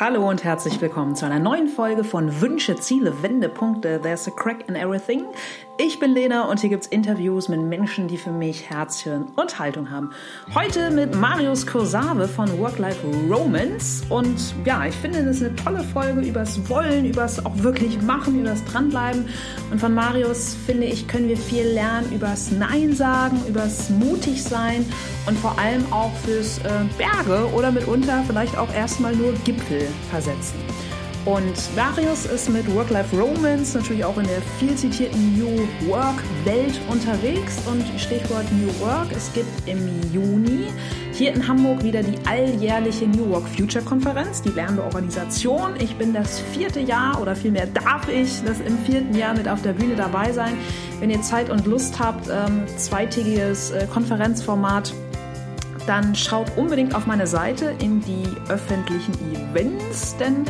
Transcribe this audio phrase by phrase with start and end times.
[0.00, 3.98] Hallo und herzlich willkommen zu einer neuen Folge von Wünsche, Ziele, Wendepunkte.
[4.00, 5.24] There's a crack in everything.
[5.80, 9.58] Ich bin Lena und hier gibt's Interviews mit Menschen, die für mich Herz, Hirn und
[9.58, 10.10] Haltung haben.
[10.54, 14.04] Heute mit Marius Kursave von Work-Life Romance.
[14.08, 18.40] Und ja, ich finde, das ist eine tolle Folge übers Wollen, übers auch wirklich machen,
[18.40, 19.28] übers Dranbleiben.
[19.70, 24.84] Und von Marius, finde ich, können wir viel lernen übers Nein sagen, übers mutig sein
[25.26, 30.58] und vor allem auch fürs äh, Berge oder mitunter vielleicht auch erstmal nur Gipfel versetzen.
[31.24, 37.58] Und Marius ist mit Work-Life Romance natürlich auch in der viel zitierten New Work-Welt unterwegs.
[37.66, 40.68] Und Stichwort New Work, es gibt im Juni
[41.12, 45.74] hier in Hamburg wieder die alljährliche New Work Future Konferenz, die lernende Organisation.
[45.80, 49.60] Ich bin das vierte Jahr oder vielmehr darf ich das im vierten Jahr mit auf
[49.60, 50.56] der Bühne dabei sein.
[51.00, 54.94] Wenn ihr Zeit und Lust habt, ähm, zweitägiges äh, Konferenzformat
[55.88, 60.44] dann schaut unbedingt auf meine Seite in die öffentlichen Events, denn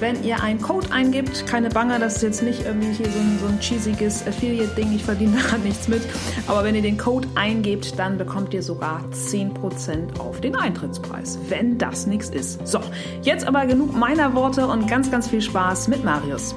[0.00, 3.38] wenn ihr einen Code eingibt, keine Bange, das ist jetzt nicht irgendwie hier so ein,
[3.38, 6.02] so ein cheesiges Affiliate-Ding, ich verdiene daran nichts mit,
[6.46, 11.78] aber wenn ihr den Code eingebt, dann bekommt ihr sogar 10% auf den Eintrittspreis, wenn
[11.78, 12.66] das nichts ist.
[12.66, 12.80] So,
[13.22, 16.54] jetzt aber genug meiner Worte und ganz, ganz viel Spaß mit Marius.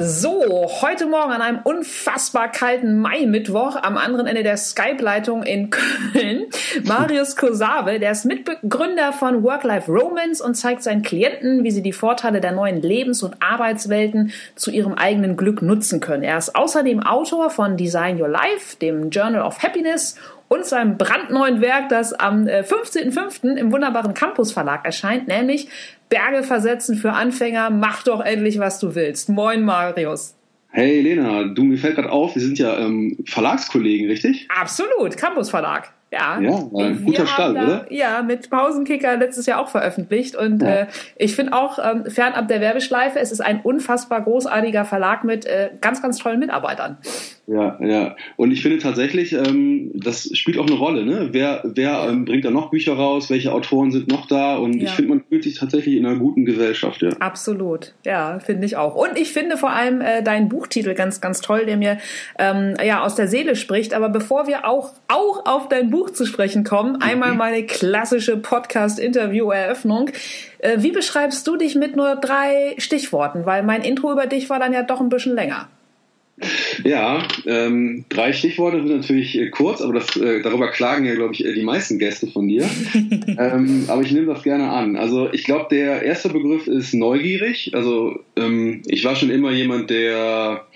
[0.00, 5.70] So, heute Morgen an einem unfassbar kalten Mai-Mittwoch am anderen Ende der Skype-Leitung in
[6.12, 6.46] Köln.
[6.84, 11.92] Marius Kosave, der ist Mitbegründer von Work-Life Romance und zeigt seinen Klienten, wie sie die
[11.92, 16.22] Vorteile der neuen Lebens- und Arbeitswelten zu ihrem eigenen Glück nutzen können.
[16.22, 20.14] Er ist außerdem Autor von Design Your Life, dem Journal of Happiness
[20.48, 23.56] und seinem brandneuen Werk, das am 15.05.
[23.56, 25.68] Äh, im wunderbaren Campus Verlag erscheint, nämlich
[26.08, 29.28] Berge versetzen für Anfänger, mach doch endlich, was du willst.
[29.28, 30.34] Moin, Marius.
[30.70, 34.48] Hey Lena, du, mir fällt gerade auf, wir sind ja ähm, Verlagskollegen, richtig?
[34.54, 35.92] Absolut, Campus Verlag.
[36.10, 37.86] Ja, ja ein guter Start, da, oder?
[37.90, 40.36] Ja, mit Pausenkicker letztes Jahr auch veröffentlicht.
[40.36, 40.68] Und ja.
[40.68, 45.44] äh, ich finde auch, ähm, fernab der Werbeschleife, es ist ein unfassbar großartiger Verlag mit
[45.44, 46.96] äh, ganz, ganz tollen Mitarbeitern.
[47.48, 48.14] Ja, ja.
[48.36, 51.06] Und ich finde tatsächlich, ähm, das spielt auch eine Rolle.
[51.06, 51.30] Ne?
[51.32, 53.30] Wer, wer ähm, bringt da noch Bücher raus?
[53.30, 54.56] Welche Autoren sind noch da?
[54.56, 54.84] Und ja.
[54.84, 57.00] ich finde, man fühlt sich tatsächlich in einer guten Gesellschaft.
[57.00, 57.08] Ja.
[57.20, 57.94] Absolut.
[58.04, 58.94] Ja, finde ich auch.
[58.94, 61.96] Und ich finde vor allem äh, deinen Buchtitel ganz, ganz toll, der mir
[62.38, 63.94] ähm, ja aus der Seele spricht.
[63.94, 67.02] Aber bevor wir auch, auch auf dein Buch zu sprechen kommen, mhm.
[67.02, 70.10] einmal meine klassische Podcast-Interview-Eröffnung.
[70.58, 73.46] Äh, wie beschreibst du dich mit nur drei Stichworten?
[73.46, 75.68] Weil mein Intro über dich war dann ja doch ein bisschen länger.
[76.84, 81.34] Ja, ähm, drei Stichworte sind natürlich äh, kurz, aber das, äh, darüber klagen ja, glaube
[81.34, 82.68] ich, die meisten Gäste von dir.
[82.94, 84.96] ähm, aber ich nehme das gerne an.
[84.96, 87.72] Also ich glaube, der erste Begriff ist neugierig.
[87.74, 90.66] Also ähm, ich war schon immer jemand, der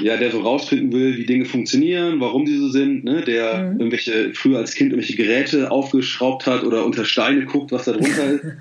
[0.00, 3.22] ja, der so rausfinden will, wie Dinge funktionieren, warum die so sind, ne?
[3.22, 3.80] der mhm.
[3.80, 8.32] irgendwelche, früher als Kind irgendwelche Geräte aufgeschraubt hat oder unter Steine guckt, was da drunter
[8.32, 8.44] ist.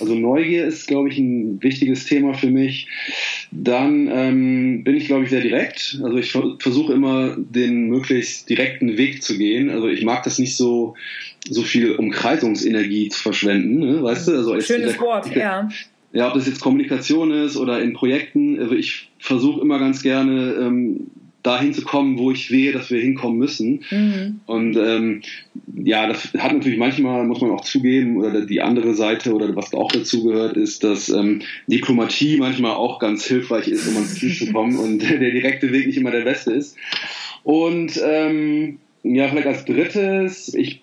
[0.00, 2.88] Also Neugier ist, glaube ich, ein wichtiges Thema für mich.
[3.56, 6.00] Dann ähm, bin ich, glaube ich, sehr direkt.
[6.02, 9.70] Also ich versuche immer, den möglichst direkten Weg zu gehen.
[9.70, 10.96] Also ich mag das nicht so,
[11.48, 14.02] so viel Umkreisungsenergie zu verschwenden, ne?
[14.02, 14.32] weißt du?
[14.32, 15.68] Also Schönes Wort, ja.
[16.12, 18.58] Ja, ob das jetzt Kommunikation ist oder in Projekten.
[18.58, 21.08] Also ich versuche immer ganz gerne ähm,
[21.44, 23.84] dahin zu kommen, wo ich sehe, dass wir hinkommen müssen.
[23.90, 24.40] Mhm.
[24.46, 25.20] Und ähm,
[25.76, 29.72] ja, das hat natürlich manchmal, muss man auch zugeben, oder die andere Seite oder was
[29.74, 34.34] auch dazu gehört, ist, dass ähm, Diplomatie manchmal auch ganz hilfreich ist, um ans Ziel
[34.34, 36.76] zu kommen und der direkte Weg nicht immer der beste ist.
[37.42, 40.80] Und ähm, ja, vielleicht als drittes, ich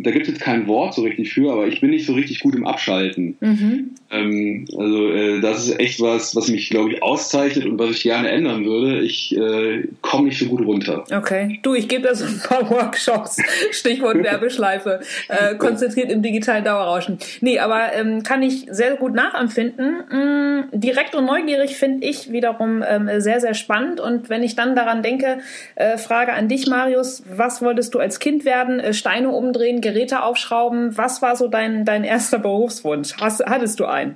[0.00, 2.40] da gibt es jetzt kein Wort so richtig für, aber ich bin nicht so richtig
[2.40, 3.36] gut im Abschalten.
[3.40, 3.90] Mhm.
[4.10, 8.02] Ähm, also äh, das ist echt was, was mich, glaube ich, auszeichnet und was ich
[8.02, 9.00] gerne ändern würde.
[9.00, 11.04] Ich äh, komme nicht so gut runter.
[11.12, 11.58] Okay.
[11.62, 13.36] Du, ich gebe da so ein paar Workshops,
[13.70, 17.18] Stichwort Werbeschleife, äh, konzentriert im digitalen Dauerrauschen.
[17.40, 19.96] Nee, aber ähm, kann ich sehr gut nachempfinden.
[20.10, 24.00] Mhm, direkt und neugierig finde ich wiederum ähm, sehr, sehr spannend.
[24.00, 25.38] Und wenn ich dann daran denke,
[25.74, 28.80] äh, Frage an dich, Marius, was wolltest du als Kind werden?
[28.80, 30.96] Äh, Steine umdrehen, Geräte aufschrauben.
[30.96, 33.14] Was war so dein, dein erster Berufswunsch?
[33.20, 34.14] Hast, hattest du einen?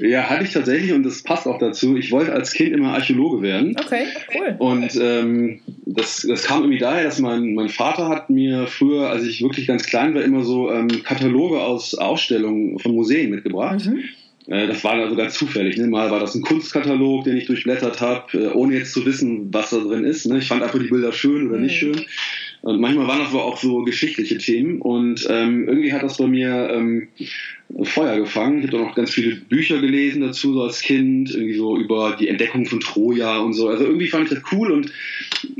[0.00, 1.96] Ja, hatte ich tatsächlich und das passt auch dazu.
[1.96, 3.76] Ich wollte als Kind immer Archäologe werden.
[3.78, 4.54] Okay, cool.
[4.58, 9.24] Und ähm, das, das kam irgendwie daher, dass mein, mein Vater hat mir früher, als
[9.24, 13.84] ich wirklich ganz klein war, immer so ähm, Kataloge aus Ausstellungen von Museen mitgebracht.
[13.84, 14.04] Mhm.
[14.46, 15.76] Äh, das war sogar zufällig.
[15.76, 15.86] Ne?
[15.88, 19.70] Mal war das ein Kunstkatalog, den ich durchblättert habe, äh, ohne jetzt zu wissen, was
[19.70, 20.26] da drin ist.
[20.26, 20.38] Ne?
[20.38, 21.64] Ich fand einfach die Bilder schön oder mhm.
[21.64, 22.04] nicht schön.
[22.62, 24.80] Und manchmal waren das aber auch so geschichtliche Themen.
[24.80, 27.08] Und ähm, irgendwie hat das bei mir ähm,
[27.82, 28.60] Feuer gefangen.
[28.60, 32.16] Ich habe auch noch ganz viele Bücher gelesen dazu, so als Kind, irgendwie so über
[32.18, 33.68] die Entdeckung von Troja und so.
[33.68, 34.92] Also irgendwie fand ich das cool und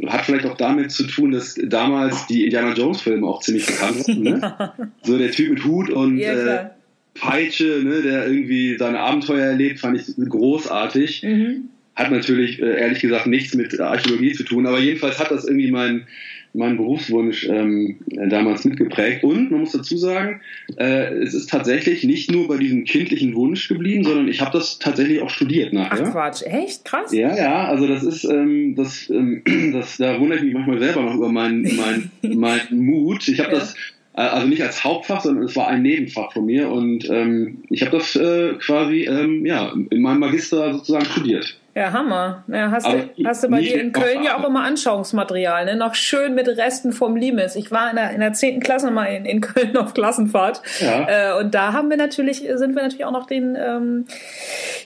[0.06, 4.06] hat vielleicht auch damit zu tun, dass damals die Indiana Jones Filme auch ziemlich bekannt
[4.06, 4.22] waren.
[4.22, 4.72] Ne?
[5.02, 6.70] so der Typ mit Hut und ja, äh,
[7.14, 11.22] Peitsche, ne, der irgendwie seine Abenteuer erlebt, fand ich großartig.
[11.22, 11.68] Mhm.
[11.94, 15.70] Hat natürlich äh, ehrlich gesagt nichts mit Archäologie zu tun, aber jedenfalls hat das irgendwie
[15.70, 16.06] mein,
[16.54, 19.24] mein Berufswunsch ähm, damals mitgeprägt.
[19.24, 20.40] Und man muss dazu sagen,
[20.76, 24.78] äh, es ist tatsächlich nicht nur bei diesem kindlichen Wunsch geblieben, sondern ich habe das
[24.78, 26.06] tatsächlich auch studiert nachher.
[26.08, 26.84] Ach Quatsch, echt?
[26.84, 27.12] Krass.
[27.12, 31.02] Ja, ja, also das ist, ähm, das, ähm, das, da wundere ich mich manchmal selber
[31.02, 33.26] noch über meinen mein, mein Mut.
[33.28, 33.58] Ich habe ja.
[33.58, 33.74] das
[34.14, 37.82] äh, also nicht als Hauptfach, sondern es war ein Nebenfach von mir und ähm, ich
[37.82, 41.58] habe das äh, quasi ähm, ja, in meinem Magister sozusagen studiert.
[41.74, 42.44] Ja, Hammer.
[42.48, 45.74] Ja, hast, du, hast du bei dir in Köln ja auch immer Anschauungsmaterial, ne?
[45.74, 47.56] Noch schön mit Resten vom Limes.
[47.56, 48.60] Ich war in der, in der 10.
[48.60, 50.60] Klasse mal in, in Köln auf Klassenfahrt.
[50.80, 51.32] Ja.
[51.32, 54.06] Äh, und da haben wir natürlich, sind wir natürlich auch noch den, ähm,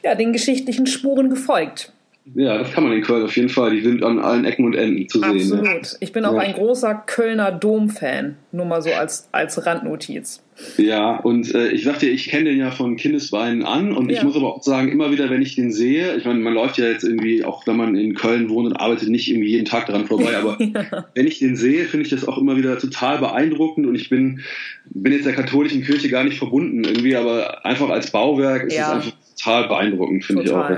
[0.04, 1.92] ja, den geschichtlichen Spuren gefolgt.
[2.34, 3.70] Ja, das kann man in Köln auf jeden Fall.
[3.70, 5.42] Die sind an allen Ecken und Enden zu Absolut.
[5.42, 5.58] sehen.
[5.60, 5.82] Absolut.
[5.82, 5.98] Ne?
[6.00, 6.40] Ich bin auch ja.
[6.40, 8.36] ein großer Kölner Dom-Fan.
[8.50, 10.42] Nur mal so als, als Randnotiz.
[10.78, 14.16] Ja, und äh, ich sagte, ich kenne den ja von Kindesbeinen an und ja.
[14.16, 16.78] ich muss aber auch sagen, immer wieder, wenn ich den sehe, ich meine, man läuft
[16.78, 19.84] ja jetzt irgendwie, auch wenn man in Köln wohnt und arbeitet, nicht irgendwie jeden Tag
[19.86, 21.04] daran vorbei, aber ja.
[21.14, 24.40] wenn ich den sehe, finde ich das auch immer wieder total beeindruckend und ich bin,
[24.86, 28.88] bin jetzt der katholischen Kirche gar nicht verbunden irgendwie, aber einfach als Bauwerk ist ja.
[28.88, 30.70] es einfach total beeindruckend, finde ich auch.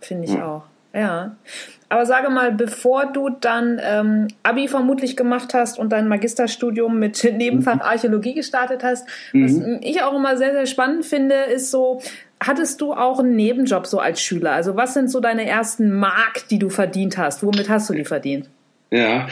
[0.00, 0.62] Finde ich auch.
[0.94, 1.36] Ja.
[1.90, 7.24] Aber sage mal, bevor du dann ähm, Abi vermutlich gemacht hast und dein Magisterstudium mit
[7.36, 7.82] Nebenfach mhm.
[7.82, 9.44] Archäologie gestartet hast, mhm.
[9.44, 12.00] was ich auch immer sehr, sehr spannend finde, ist so,
[12.40, 14.52] hattest du auch einen Nebenjob so als Schüler?
[14.52, 17.42] Also was sind so deine ersten Mark, die du verdient hast?
[17.42, 18.48] Womit hast du die verdient?
[18.90, 19.28] Ja,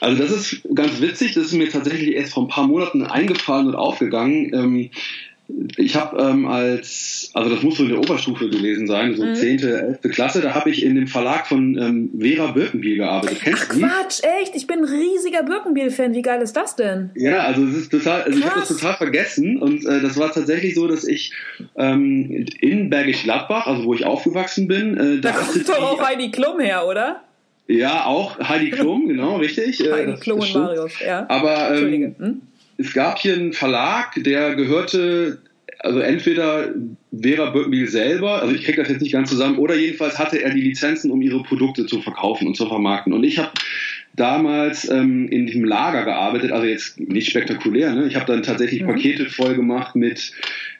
[0.00, 1.34] also das ist ganz witzig.
[1.34, 4.52] Das ist mir tatsächlich erst vor ein paar Monaten eingefallen und aufgegangen.
[4.52, 4.90] Ähm,
[5.76, 9.34] ich habe ähm, als, also das muss so in der Oberstufe gewesen sein, so mhm.
[9.34, 10.00] 10., 11.
[10.10, 13.40] Klasse, da habe ich in dem Verlag von ähm, Vera Birkenbiel gearbeitet.
[13.42, 14.56] Kennst Ach du Quatsch, echt?
[14.56, 16.14] Ich bin ein riesiger Birkenbiel-Fan.
[16.14, 17.10] Wie geil ist das denn?
[17.14, 20.32] Ja, also es ist total, also ich habe das total vergessen und äh, das war
[20.32, 21.32] tatsächlich so, dass ich
[21.76, 26.02] ähm, in Bergisch Gladbach, also wo ich aufgewachsen bin, äh, da, da kommt doch auch
[26.04, 27.22] Heidi Klum her, oder?
[27.68, 29.84] Ja, auch Heidi Klum, genau, richtig.
[29.84, 31.26] Äh, Heidi Klum und Marius, ja.
[31.28, 32.14] Aber ähm, Entschuldige.
[32.18, 32.42] Hm?
[32.78, 35.38] Es gab hier einen Verlag, der gehörte,
[35.80, 36.74] also entweder
[37.12, 40.50] Vera Birkenbiel selber, also ich kriege das jetzt nicht ganz zusammen, oder jedenfalls hatte er
[40.50, 43.12] die Lizenzen, um ihre Produkte zu verkaufen und zu vermarkten.
[43.12, 43.52] Und ich habe
[44.14, 48.06] damals ähm, in diesem Lager gearbeitet, also jetzt nicht spektakulär, ne?
[48.06, 48.88] ich habe dann tatsächlich mhm.
[48.88, 50.32] Pakete voll gemacht mit,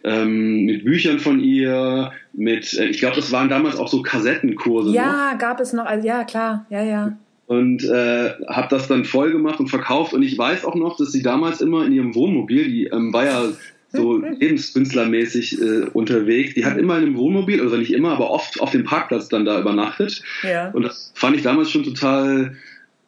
[0.05, 4.93] ähm, mit Büchern von ihr, mit, äh, ich glaube, das waren damals auch so Kassettenkurse.
[4.93, 5.39] Ja, noch.
[5.39, 7.17] gab es noch, also, ja klar, ja, ja
[7.47, 10.13] und äh, habe das dann voll gemacht und verkauft.
[10.13, 13.25] Und ich weiß auch noch, dass sie damals immer in ihrem Wohnmobil, die ähm, war
[13.25, 13.45] ja
[13.93, 18.61] so lebenskünstlermäßig äh, unterwegs, die hat immer in einem Wohnmobil, also nicht immer, aber oft
[18.61, 20.23] auf dem Parkplatz dann da übernachtet.
[20.43, 20.71] Ja.
[20.71, 22.57] Und das fand ich damals schon total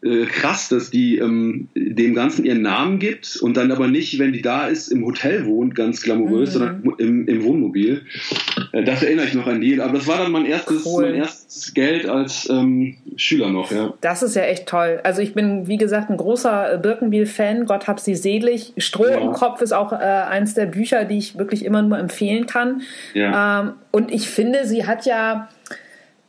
[0.00, 4.32] äh, krass, dass die ähm, dem Ganzen ihren Namen gibt und dann aber nicht, wenn
[4.32, 6.52] die da ist, im Hotel wohnt, ganz glamourös, mhm.
[6.52, 8.02] sondern im, im Wohnmobil.
[8.72, 9.80] Äh, das erinnere ich noch an die.
[9.80, 11.06] Aber das war dann mein erstes, cool.
[11.06, 13.92] mein erstes Geld als ähm, Schüler noch, ja.
[14.00, 15.00] Das ist ja echt toll.
[15.04, 17.66] Also ich bin, wie gesagt, ein großer äh, Birkenbiel-Fan.
[17.66, 18.72] Gott hab sie selig.
[18.78, 19.18] Stroh ja.
[19.18, 22.82] im Kopf ist auch äh, eins der Bücher, die ich wirklich immer nur empfehlen kann.
[23.14, 23.60] Ja.
[23.60, 25.48] Ähm, und ich finde, sie hat ja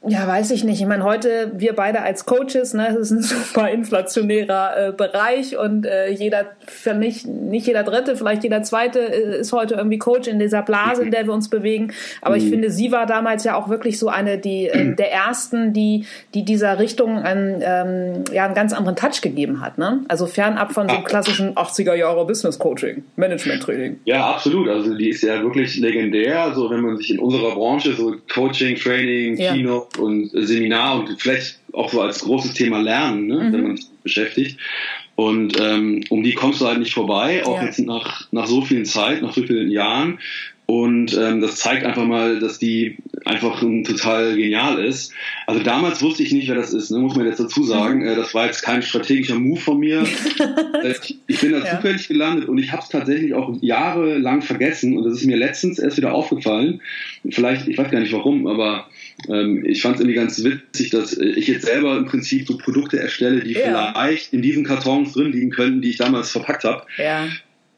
[0.07, 0.79] ja, weiß ich nicht.
[0.79, 5.57] Ich meine, heute wir beide als Coaches, ne, das ist ein super inflationärer äh, Bereich
[5.57, 9.97] und äh, jeder, für mich, nicht jeder Dritte, vielleicht jeder Zweite äh, ist heute irgendwie
[9.97, 11.91] Coach in dieser Blase, in der wir uns bewegen.
[12.21, 12.41] Aber mhm.
[12.41, 16.05] ich finde, sie war damals ja auch wirklich so eine die äh, der ersten, die
[16.33, 19.77] die dieser Richtung einen, ähm, ja einen ganz anderen Touch gegeben hat.
[19.77, 20.05] Ne?
[20.07, 23.99] Also fernab von so einem klassischen 80er Jahre Business Coaching, Management Training.
[24.05, 24.69] Ja, absolut.
[24.69, 26.53] Also die ist ja wirklich legendär.
[26.55, 29.53] So wenn man sich in unserer Branche so Coaching, Training, ja.
[29.53, 33.53] Kino und Seminar und vielleicht auch so als großes Thema Lernen, ne, mhm.
[33.53, 34.59] wenn man sich beschäftigt.
[35.15, 37.65] Und ähm, um die kommst du halt nicht vorbei, auch ja.
[37.65, 40.19] jetzt nach, nach so vielen Zeit, nach so vielen Jahren.
[40.69, 45.11] Und ähm, das zeigt einfach mal, dass die einfach total genial ist.
[45.47, 46.99] Also damals wusste ich nicht, wer das ist, ne?
[46.99, 48.01] muss man jetzt dazu sagen.
[48.01, 48.07] Mhm.
[48.07, 50.05] Äh, das war jetzt kein strategischer Move von mir.
[50.81, 50.93] Äh,
[51.27, 51.75] ich bin da ja.
[51.75, 54.97] zufällig gelandet und ich habe es tatsächlich auch jahrelang vergessen.
[54.97, 56.81] Und das ist mir letztens erst wieder aufgefallen.
[57.29, 58.87] Vielleicht, ich weiß gar nicht warum, aber
[59.27, 62.99] ähm, ich fand es irgendwie ganz witzig, dass ich jetzt selber im Prinzip so Produkte
[62.99, 63.91] erstelle, die ja.
[63.91, 66.83] vielleicht in diesen Kartons drin liegen könnten, die ich damals verpackt habe.
[66.97, 67.27] Ja.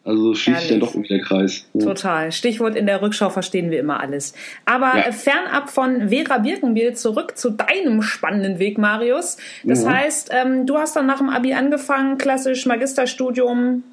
[0.03, 1.65] Also schließt sich dann doch irgendwie der Kreis.
[1.73, 1.85] Ja.
[1.85, 2.31] Total.
[2.31, 4.33] Stichwort in der Rückschau verstehen wir immer alles.
[4.65, 5.11] Aber ja.
[5.11, 9.37] fernab von Vera Birkenbiel zurück zu deinem spannenden Weg, Marius.
[9.63, 9.89] Das mhm.
[9.89, 13.83] heißt, ähm, du hast dann nach dem Abi angefangen, klassisch Magisterstudium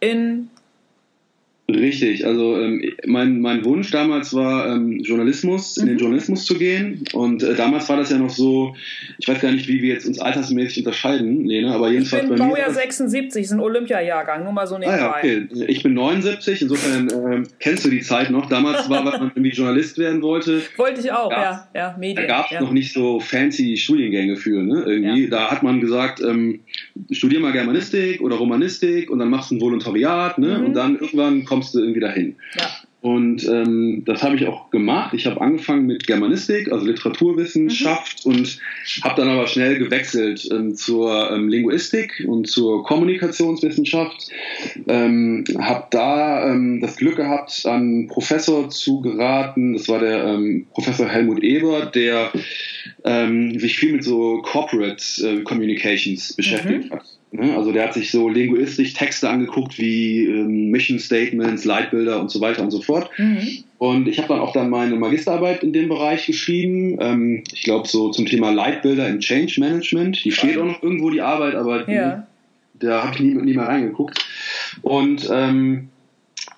[0.00, 0.48] in
[1.74, 6.00] Richtig, also ähm, mein, mein Wunsch damals war, ähm, Journalismus, in den mhm.
[6.00, 7.04] Journalismus zu gehen.
[7.12, 8.74] Und äh, damals war das ja noch so,
[9.18, 12.38] ich weiß gar nicht, wie wir jetzt uns altersmäßig unterscheiden, Lena, aber jedenfalls ich bin
[12.38, 12.74] bei Baujahr mir.
[12.74, 15.00] 76, ist ein Olympiajahrgang, nur mal so nebenbei.
[15.00, 15.48] Ah ja, okay.
[15.68, 18.48] Ich bin 79, insofern äh, kennst du die Zeit noch.
[18.48, 20.62] Damals war, was man irgendwie Journalist werden wollte.
[20.76, 22.16] Wollte ich auch, ja, ja, Medien.
[22.16, 22.60] Da gab es ja.
[22.60, 24.84] noch nicht so fancy Studiengänge für, ne?
[24.86, 25.24] Irgendwie.
[25.24, 25.30] Ja.
[25.30, 26.60] Da hat man gesagt, ähm,
[27.10, 30.58] studier mal Germanistik oder Romanistik und dann machst du ein Volontariat, ne?
[30.58, 30.66] Mhm.
[30.66, 32.36] Und dann irgendwann kommst du irgendwie dahin.
[32.58, 32.68] Ja.
[33.00, 35.14] Und ähm, das habe ich auch gemacht.
[35.14, 38.32] Ich habe angefangen mit Germanistik, also Literaturwissenschaft, mhm.
[38.32, 38.58] und
[39.02, 44.28] habe dann aber schnell gewechselt ähm, zur ähm, Linguistik und zur Kommunikationswissenschaft.
[44.86, 49.72] Ähm, habe da ähm, das Glück gehabt, an einen Professor zu geraten.
[49.72, 52.30] Das war der ähm, Professor Helmut Eber, der
[53.04, 56.96] ähm, sich viel mit so Corporate äh, Communications beschäftigt mhm.
[56.96, 57.19] hat.
[57.32, 57.56] Ne?
[57.56, 62.40] Also der hat sich so linguistisch Texte angeguckt wie ähm, Mission Statements, Leitbilder und so
[62.40, 63.10] weiter und so fort.
[63.18, 63.64] Mhm.
[63.78, 66.98] Und ich habe dann auch dann meine Magisterarbeit in dem Bereich geschrieben.
[67.00, 70.24] Ähm, ich glaube so zum Thema Leitbilder im Change Management.
[70.24, 72.26] Die steht auch noch irgendwo die Arbeit, aber die, ja.
[72.74, 74.24] da habe ich nie, nie mehr reingeguckt.
[74.82, 75.88] Und ähm,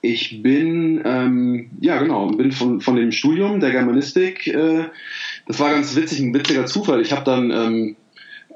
[0.01, 4.85] ich bin, ähm, ja genau, bin von, von dem Studium der Germanistik, äh,
[5.47, 7.01] das war ganz witzig, ein witziger Zufall.
[7.03, 7.97] Ich habe dann ähm,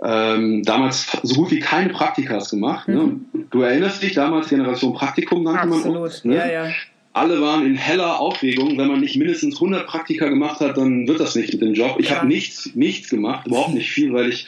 [0.05, 2.89] ähm, damals so gut wie keine Praktikas gemacht.
[2.89, 2.97] Ne?
[2.97, 3.27] Mhm.
[3.33, 3.45] Ne?
[3.51, 5.87] Du erinnerst dich damals, Generation Praktikum nannte Absolut.
[5.87, 6.25] man uns.
[6.25, 6.37] Ne?
[6.37, 6.73] Ja, ja.
[7.13, 8.77] Alle waren in heller Aufregung.
[8.77, 11.97] Wenn man nicht mindestens 100 Praktika gemacht hat, dann wird das nicht mit dem Job.
[11.99, 12.17] Ich ja.
[12.17, 14.47] habe nichts, nichts gemacht, überhaupt nicht viel, weil ich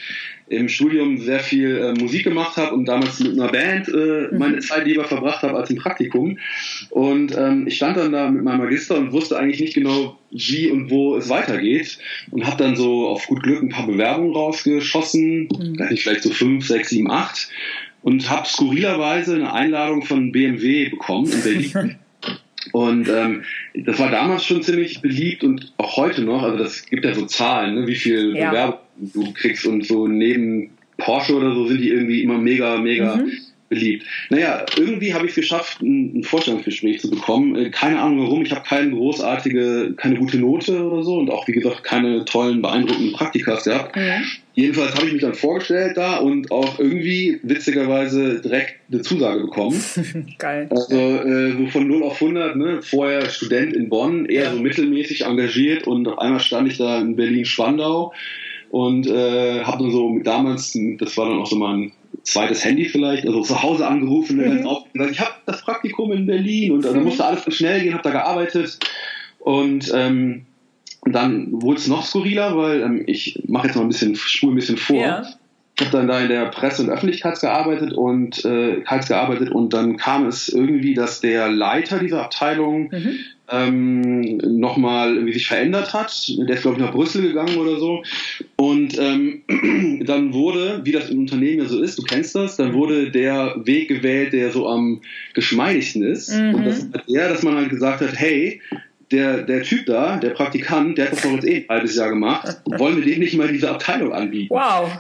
[0.50, 4.38] im Studium sehr viel äh, Musik gemacht habe und damals mit einer Band äh, mhm.
[4.38, 6.38] meine Zeit lieber verbracht habe als im Praktikum.
[6.90, 10.70] Und ähm, ich stand dann da mit meinem Magister und wusste eigentlich nicht genau, wie
[10.70, 11.98] und wo es weitergeht
[12.30, 15.96] und habe dann so auf gut Glück ein paar Bewerbungen rausgeschossen, mhm.
[15.96, 17.48] vielleicht so fünf, sechs, sieben, acht
[18.02, 21.96] und habe skurrilerweise eine Einladung von BMW bekommen in Berlin.
[22.72, 26.42] Und ähm, das war damals schon ziemlich beliebt und auch heute noch.
[26.42, 28.50] Also das gibt ja so Zahlen, ne, wie viel ja.
[28.50, 33.16] Bewerbung du kriegst und so neben Porsche oder so sind die irgendwie immer mega, mega
[33.16, 33.30] mhm
[33.68, 34.06] beliebt.
[34.30, 37.54] Naja, irgendwie habe ich es geschafft, ein, ein, Vorstellungsgespräch zu bekommen.
[37.56, 41.46] Äh, keine Ahnung warum, ich habe keine großartige, keine gute Note oder so und auch,
[41.48, 43.96] wie gesagt, keine tollen, beeindruckenden Praktikas gehabt.
[43.96, 44.24] Mhm.
[44.54, 49.80] Jedenfalls habe ich mich dann vorgestellt da und auch irgendwie witzigerweise direkt eine Zusage bekommen.
[50.38, 50.68] Geil.
[50.70, 52.82] Also äh, so von 0 auf 100, ne?
[52.82, 54.52] vorher Student in Bonn, eher ja.
[54.52, 58.12] so mittelmäßig engagiert und auf einmal stand ich da in Berlin-Spandau
[58.70, 63.26] und äh, habe dann so damals, das war dann auch so mein zweites Handy vielleicht,
[63.26, 64.88] also zu Hause angerufen und mhm.
[64.92, 67.04] gesagt, ich habe das Praktikum in Berlin und dann mhm.
[67.04, 68.78] musste alles schnell gehen, habe da gearbeitet
[69.38, 70.46] und ähm,
[71.04, 74.56] dann wurde es noch skurriler, weil ähm, ich mache jetzt mal ein bisschen, spule ein
[74.56, 75.00] bisschen vor.
[75.00, 75.26] Ja.
[75.78, 79.96] Ich habe dann da in der Presse- und Öffentlichkeit gearbeitet und äh, gearbeitet und dann
[79.96, 83.18] kam es irgendwie, dass der Leiter dieser Abteilung mhm
[83.50, 86.28] ähm, nochmal irgendwie sich verändert hat.
[86.28, 88.02] Der ist, glaube ich, nach Brüssel gegangen oder so.
[88.56, 89.42] Und ähm,
[90.06, 93.56] dann wurde, wie das im Unternehmen ja so ist, du kennst das, dann wurde der
[93.64, 95.00] Weg gewählt, der so am
[95.34, 96.30] geschmeidigsten ist.
[96.30, 96.54] Mhm.
[96.54, 98.60] Und das ist halt der, dass man halt gesagt hat, hey,
[99.10, 102.10] der, der Typ da, der Praktikant, der hat das doch jetzt eh ein halbes Jahr
[102.10, 102.60] gemacht.
[102.66, 104.54] Wollen wir dem nicht mal diese Abteilung anbieten?
[104.54, 104.90] Wow.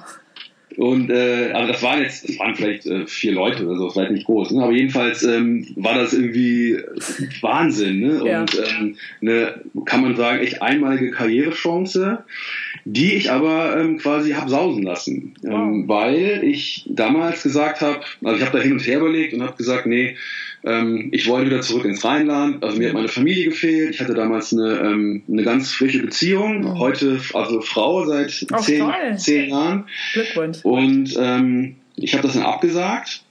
[0.78, 4.12] Und äh, aber das waren jetzt, das waren vielleicht äh, vier Leute oder so, vielleicht
[4.12, 4.62] nicht groß, ne?
[4.62, 6.78] aber jedenfalls ähm, war das irgendwie
[7.40, 8.22] Wahnsinn, ne?
[8.24, 8.42] Ja.
[8.42, 12.24] Und ähm, eine, kann man sagen, echt einmalige Karrierechance,
[12.84, 15.88] die ich aber ähm, quasi hab sausen lassen, ähm, wow.
[15.88, 19.56] weil ich damals gesagt habe, also ich habe da hin und her überlegt und habe
[19.56, 20.16] gesagt, nee,
[20.64, 22.62] ähm, ich wollte wieder zurück ins Rheinland.
[22.64, 23.94] Also mir hat meine Familie gefehlt.
[23.94, 26.64] Ich hatte damals eine, ähm, eine ganz frische Beziehung.
[26.64, 26.78] Oh.
[26.78, 29.84] Heute, also Frau seit zehn, zehn Jahren.
[30.12, 30.58] Glückwunsch.
[30.64, 33.22] Und ähm, ich habe das dann abgesagt.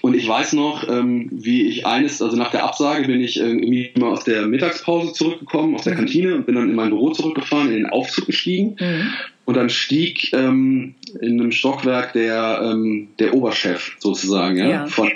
[0.00, 3.92] Und ich weiß noch, ähm, wie ich eines, also nach der Absage bin ich irgendwie
[3.98, 5.92] mal aus der Mittagspause zurückgekommen, aus der.
[5.94, 8.76] Kantine und bin dann in mein Büro zurückgefahren, in den Aufzug gestiegen.
[8.80, 9.12] Mhm.
[9.44, 14.86] Und dann stieg ähm, in einem Stockwerk der, ähm, der Oberchef sozusagen ja, ja.
[14.86, 15.10] Von,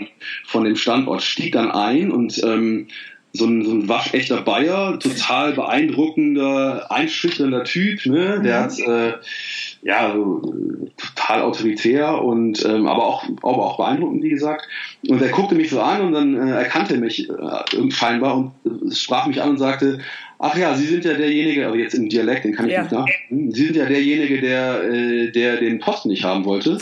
[0.44, 2.88] von dem Standort, stieg dann ein und ähm,
[3.32, 8.40] so ein, so ein waschechter Bayer, total beeindruckender, einschüchternder Typ, ne?
[8.42, 8.64] Der mhm.
[8.64, 9.12] hat äh,
[9.86, 10.16] ja
[10.96, 14.66] total autoritär und ähm, aber auch aber auch beeindruckend, wie gesagt.
[15.08, 18.94] Und er guckte mich so an und dann äh, erkannte mich äh, scheinbar und äh,
[18.94, 20.00] sprach mich an und sagte,
[20.38, 22.82] ach ja, Sie sind ja derjenige, aber jetzt im Dialekt, den kann ich ja.
[22.82, 23.06] nicht nach.
[23.30, 26.78] Sie sind ja derjenige, der, äh, der den Posten nicht haben wollte.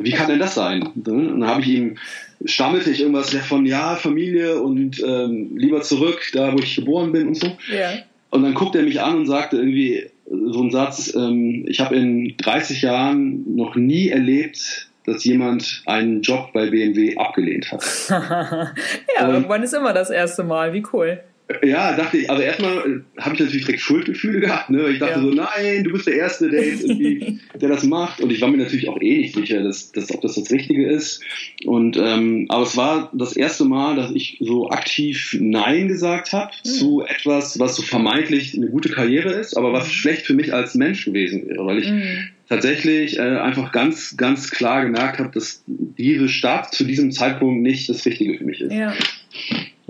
[0.00, 0.88] Wie kann denn das sein?
[0.96, 1.96] Dann habe ich ihm
[2.44, 7.28] stammelte ich irgendwas von ja, Familie und ähm, lieber zurück, da wo ich geboren bin
[7.28, 7.46] und so.
[7.72, 7.92] Ja.
[8.30, 11.94] Und dann guckt er mich an und sagte irgendwie so einen Satz, ähm, ich habe
[11.96, 17.84] in 30 Jahren noch nie erlebt, dass jemand einen Job bei BMW abgelehnt hat.
[18.08, 20.72] ja, und, irgendwann ist immer das erste Mal.
[20.72, 21.22] Wie cool.
[21.62, 24.70] Ja, dachte ich, also erstmal äh, habe ich natürlich direkt Schuldgefühle gehabt.
[24.70, 24.88] Ne?
[24.90, 25.20] Ich dachte ja.
[25.20, 28.20] so, nein, du bist der Erste, der jetzt irgendwie, der das macht.
[28.20, 30.86] Und ich war mir natürlich auch eh nicht sicher, dass, dass, ob das das Richtige
[30.86, 31.22] ist.
[31.64, 36.52] Und ähm, aber es war das erste Mal, dass ich so aktiv Nein gesagt habe
[36.64, 36.68] mhm.
[36.68, 39.92] zu etwas, was so vermeintlich eine gute Karriere ist, aber was mhm.
[39.92, 42.28] schlecht für mich als Mensch gewesen wäre, weil ich mhm.
[42.48, 47.88] tatsächlich äh, einfach ganz, ganz klar gemerkt habe, dass diese Stadt zu diesem Zeitpunkt nicht
[47.88, 48.72] das Richtige für mich ist.
[48.72, 48.94] Ja.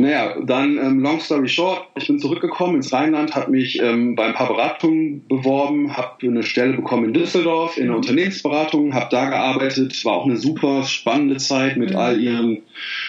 [0.03, 4.25] Naja, dann ähm, long story short, ich bin zurückgekommen ins Rheinland, habe mich ähm, bei
[4.25, 9.27] ein paar Beratungen beworben, habe eine Stelle bekommen in Düsseldorf in der Unternehmensberatung, habe da
[9.31, 11.97] gearbeitet, war auch eine super spannende Zeit mit mhm.
[11.97, 12.63] all ihren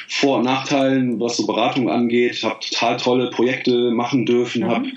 [0.07, 4.69] Vor- und Nachteilen, was so Beratung angeht, habe total tolle Projekte machen dürfen, mhm.
[4.69, 4.87] habe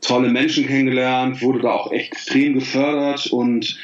[0.00, 3.78] tolle Menschen kennengelernt, wurde da auch extrem gefördert und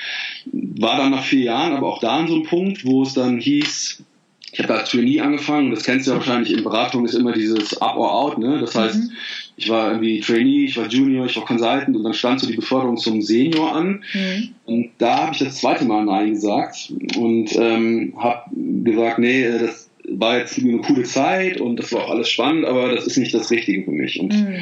[0.52, 3.38] war dann nach vier Jahren aber auch da an so einem Punkt, wo es dann
[3.38, 4.02] hieß,
[4.52, 7.32] ich habe da als Trainee angefangen, das kennst du ja wahrscheinlich, in Beratung ist immer
[7.32, 8.58] dieses Up or Out, ne?
[8.60, 9.10] Das heißt, mhm.
[9.56, 12.56] ich war irgendwie Trainee, ich war Junior, ich war Consultant und dann stand so die
[12.56, 14.02] Beförderung zum Senior an.
[14.12, 14.48] Mhm.
[14.64, 18.42] Und da habe ich das zweite Mal Nein gesagt und ähm, habe
[18.84, 22.94] gesagt, nee, das war jetzt eine coole Zeit und das war auch alles spannend, aber
[22.94, 24.18] das ist nicht das Richtige für mich.
[24.18, 24.56] Und mhm.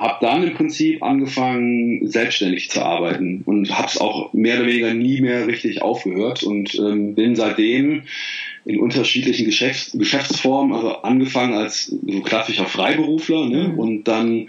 [0.00, 4.94] Habe dann im Prinzip angefangen, selbstständig zu arbeiten und habe es auch mehr oder weniger
[4.94, 8.04] nie mehr richtig aufgehört und ähm, bin seitdem
[8.64, 13.78] in unterschiedlichen Geschäfts Geschäftsformen, also angefangen als so klassischer Freiberufler ne, mhm.
[13.78, 14.48] und dann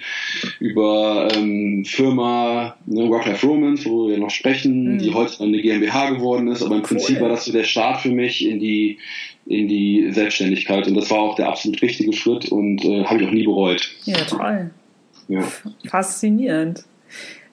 [0.59, 4.97] über ähm, Firma ne, Work-Life Romance, wo wir noch sprechen, mhm.
[4.99, 7.23] die heute dann eine GmbH geworden ist, aber im Prinzip cool.
[7.23, 8.99] war das so der Start für mich in die
[9.47, 13.27] in die Selbstständigkeit und das war auch der absolut richtige Schritt und äh, habe ich
[13.27, 13.91] auch nie bereut.
[14.05, 14.69] Ja, toll.
[15.31, 15.43] Ja.
[15.89, 16.83] Faszinierend.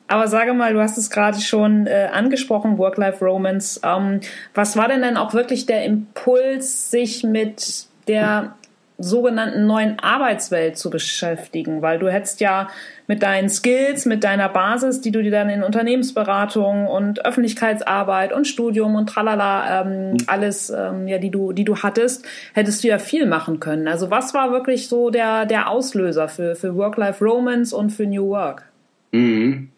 [0.08, 3.82] Aber sage mal, du hast es gerade schon äh, angesprochen, Work-Life-Romance.
[3.84, 4.20] Ähm,
[4.54, 8.56] was war denn dann auch wirklich der Impuls, sich mit der
[8.96, 11.82] sogenannten neuen Arbeitswelt zu beschäftigen?
[11.82, 12.68] Weil du hättest ja
[13.08, 18.46] mit deinen Skills, mit deiner Basis, die du dir dann in Unternehmensberatung und Öffentlichkeitsarbeit und
[18.46, 22.98] Studium und tralala ähm, alles, ähm, ja, die du, die du hattest, hättest du ja
[22.98, 23.88] viel machen können.
[23.88, 28.64] Also was war wirklich so der, der Auslöser für, für Work-Life-Romance und für New Work?
[29.12, 29.70] Mhm.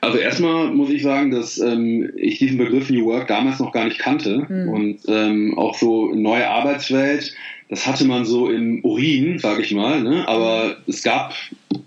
[0.00, 3.84] Also erstmal muss ich sagen, dass ähm, ich diesen Begriff New Work damals noch gar
[3.84, 4.68] nicht kannte mhm.
[4.68, 7.34] und ähm, auch so neue Arbeitswelt,
[7.70, 10.26] das hatte man so im Urin, sage ich mal, ne?
[10.28, 11.34] aber es gab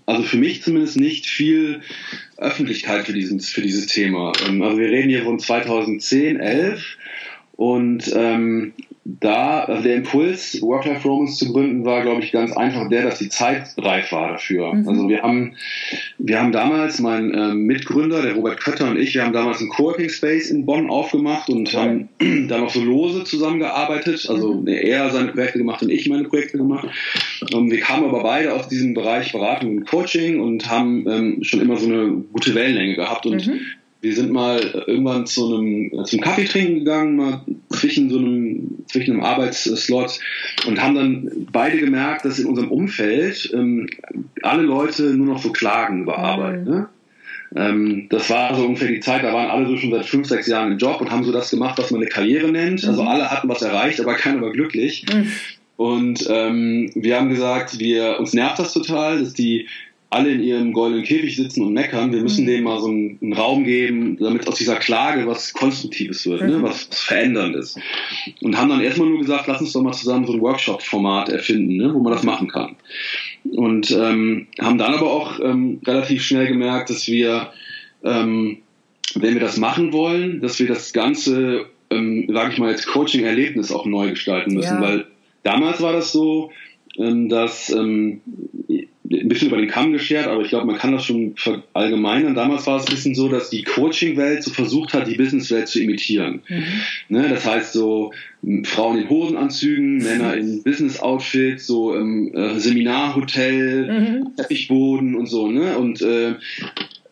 [0.06, 1.82] also für mich zumindest nicht viel
[2.38, 4.32] Öffentlichkeit für, diesen, für dieses Thema.
[4.48, 6.96] Ähm, also wir reden hier von 2010, 11
[7.56, 8.72] und ähm,
[9.06, 13.18] da, also der Impuls, Work-Life Romance zu gründen, war, glaube ich, ganz einfach der, dass
[13.18, 14.72] die Zeit reif war dafür.
[14.72, 14.88] Mhm.
[14.88, 15.56] Also wir haben,
[16.16, 19.68] wir haben damals, mein äh, Mitgründer, der Robert Kötter und ich, wir haben damals einen
[19.68, 21.76] Coworking Space in Bonn aufgemacht und okay.
[21.76, 22.08] haben
[22.48, 24.26] da noch so lose zusammengearbeitet.
[24.30, 24.68] Also mhm.
[24.68, 26.88] er seine Projekte gemacht und ich meine Projekte gemacht.
[27.52, 31.60] Und wir kamen aber beide aus diesem Bereich Beratung und Coaching und haben ähm, schon
[31.60, 33.60] immer so eine gute Wellenlänge gehabt und mhm
[34.04, 37.40] wir sind mal irgendwann zu einem, zum Kaffee trinken gegangen, mal
[37.70, 40.20] zwischen so einem, zwischen einem Arbeitsslot
[40.66, 43.88] und haben dann beide gemerkt, dass in unserem Umfeld ähm,
[44.42, 46.64] alle Leute nur noch so klagen über Arbeit.
[46.64, 46.70] Mhm.
[46.70, 46.88] Ne?
[47.56, 50.46] Ähm, das war so ungefähr die Zeit, da waren alle so schon seit fünf, sechs
[50.46, 52.86] Jahren im Job und haben so das gemacht, was man eine Karriere nennt.
[52.86, 53.08] Also mhm.
[53.08, 55.06] alle hatten was erreicht, aber keiner war glücklich.
[55.12, 55.32] Mhm.
[55.76, 59.66] Und ähm, wir haben gesagt, wir uns nervt das total, dass die
[60.10, 62.12] alle in ihrem goldenen Käfig sitzen und meckern.
[62.12, 62.48] Wir müssen mhm.
[62.48, 66.46] denen mal so einen, einen, Raum geben, damit aus dieser Klage was Konstruktives wird, ne?
[66.46, 66.52] mhm.
[66.58, 66.62] ne?
[66.62, 67.76] was, was Veränderndes.
[68.40, 71.76] Und haben dann erstmal nur gesagt, lass uns doch mal zusammen so ein Workshop-Format erfinden,
[71.76, 71.92] ne?
[71.92, 72.76] wo man das machen kann.
[73.50, 77.52] Und ähm, haben dann aber auch ähm, relativ schnell gemerkt, dass wir,
[78.04, 78.58] ähm,
[79.16, 83.72] wenn wir das machen wollen, dass wir das ganze, ähm, sage ich mal, als Coaching-Erlebnis
[83.72, 84.80] auch neu gestalten müssen, ja.
[84.80, 85.06] weil
[85.42, 86.52] damals war das so,
[86.96, 88.20] ähm, dass ähm,
[89.10, 92.34] ein bisschen über den Kamm geschert, aber ich glaube, man kann das schon verallgemeinern.
[92.34, 95.82] Damals war es ein bisschen so, dass die Coaching-Welt so versucht hat, die Business-Welt zu
[95.82, 96.40] imitieren.
[96.48, 96.64] Mhm.
[97.10, 98.12] Ne, das heißt so
[98.64, 104.36] Frauen in Hosenanzügen, Männer in Business-Outfits, so im äh, Seminarhotel, mhm.
[104.36, 105.48] Teppichboden und so.
[105.48, 105.76] Ne?
[105.76, 106.34] Und äh,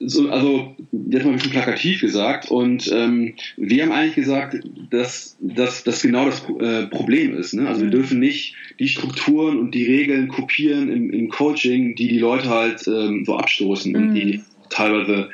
[0.07, 2.51] so, also jetzt mal ein bisschen plakativ gesagt.
[2.51, 4.57] Und ähm, wir haben eigentlich gesagt,
[4.91, 7.55] dass, dass das genau das äh, Problem ist.
[7.55, 7.69] Ne?
[7.69, 7.93] Also wir mhm.
[7.93, 12.87] dürfen nicht die Strukturen und die Regeln kopieren im, im Coaching, die die Leute halt
[12.87, 13.99] ähm, so abstoßen mhm.
[13.99, 14.43] und die mhm.
[14.71, 15.31] teilweise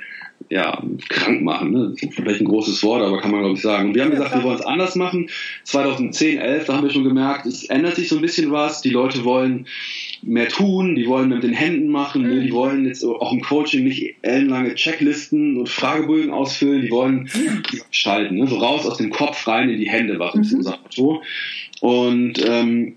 [0.51, 1.73] ja, krank machen.
[1.73, 1.91] Ne?
[1.91, 3.89] Das ist vielleicht ein großes Wort, aber kann man glaube ich sagen.
[3.89, 5.29] Und wir haben gesagt, wir wollen es anders machen.
[5.65, 8.81] 2010, 11, da haben wir schon gemerkt, es ändert sich so ein bisschen was.
[8.81, 9.67] Die Leute wollen
[10.23, 12.41] mehr tun, die wollen mit den Händen machen, ne?
[12.41, 17.29] die wollen jetzt auch im Coaching nicht ellenlange Checklisten und Fragebögen ausfüllen, die wollen
[17.91, 18.47] gestalten, ne?
[18.47, 20.57] so raus aus dem Kopf rein in die Hände, war so mhm.
[20.57, 21.23] unser Motto.
[21.81, 22.97] Und ähm,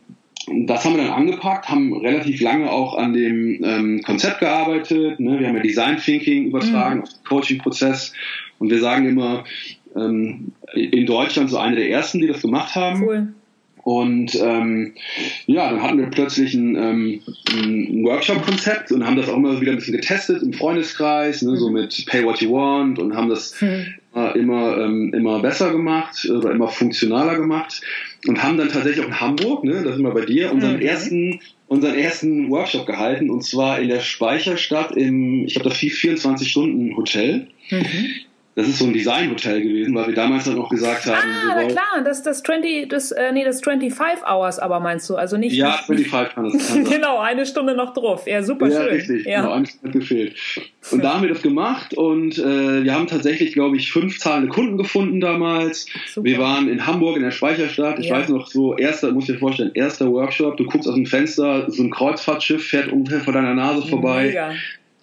[0.65, 5.19] das haben wir dann angepackt, haben relativ lange auch an dem ähm, Konzept gearbeitet.
[5.19, 5.39] Ne?
[5.39, 7.03] Wir haben ja Design Thinking übertragen mhm.
[7.03, 8.13] auf den Coaching-Prozess
[8.57, 9.43] und wir sagen immer,
[9.95, 13.03] ähm, in Deutschland so eine der ersten, die das gemacht haben.
[13.03, 13.33] Cool.
[13.83, 14.93] Und ähm,
[15.47, 19.71] ja, dann hatten wir plötzlich ein, ähm, ein Workshop-Konzept und haben das auch immer wieder
[19.71, 21.73] ein bisschen getestet im Freundeskreis, ne, so mhm.
[21.75, 23.95] mit Pay What You Want und haben das mhm.
[24.15, 27.81] äh, immer, ähm, immer besser gemacht oder immer funktionaler gemacht
[28.27, 30.81] und haben dann tatsächlich auch in Hamburg, ne, da sind wir bei dir, unseren mhm.
[30.81, 37.47] ersten unseren ersten Workshop gehalten und zwar in der Speicherstadt im, ich glaube, das 24-Stunden-Hotel.
[37.69, 38.09] Mhm.
[38.53, 41.15] Das ist so ein Designhotel gewesen, weil wir damals dann auch gesagt haben.
[41.15, 45.15] Ah, na klar, das, das 20, das, äh, nee, das 25 Hours aber meinst du,
[45.15, 45.55] also nicht.
[45.55, 46.67] Ja, 25 kann das.
[46.67, 48.27] Kann genau, eine Stunde noch drauf.
[48.27, 48.89] Ja, super ja, schön.
[48.89, 50.35] Richtig, ja, genau, eine Stunde gefehlt.
[50.91, 54.49] Und da haben wir das gemacht und äh, wir haben tatsächlich, glaube ich, fünf zahlende
[54.49, 55.85] Kunden gefunden damals.
[56.07, 56.25] Super.
[56.25, 57.99] Wir waren in Hamburg in der Speicherstadt.
[57.99, 58.17] Ich ja.
[58.17, 60.57] weiß noch, so erster, muss dir vorstellen, erster Workshop.
[60.57, 64.25] Du guckst aus dem Fenster, so ein Kreuzfahrtschiff fährt ungefähr vor deiner Nase vorbei.
[64.25, 64.53] Mega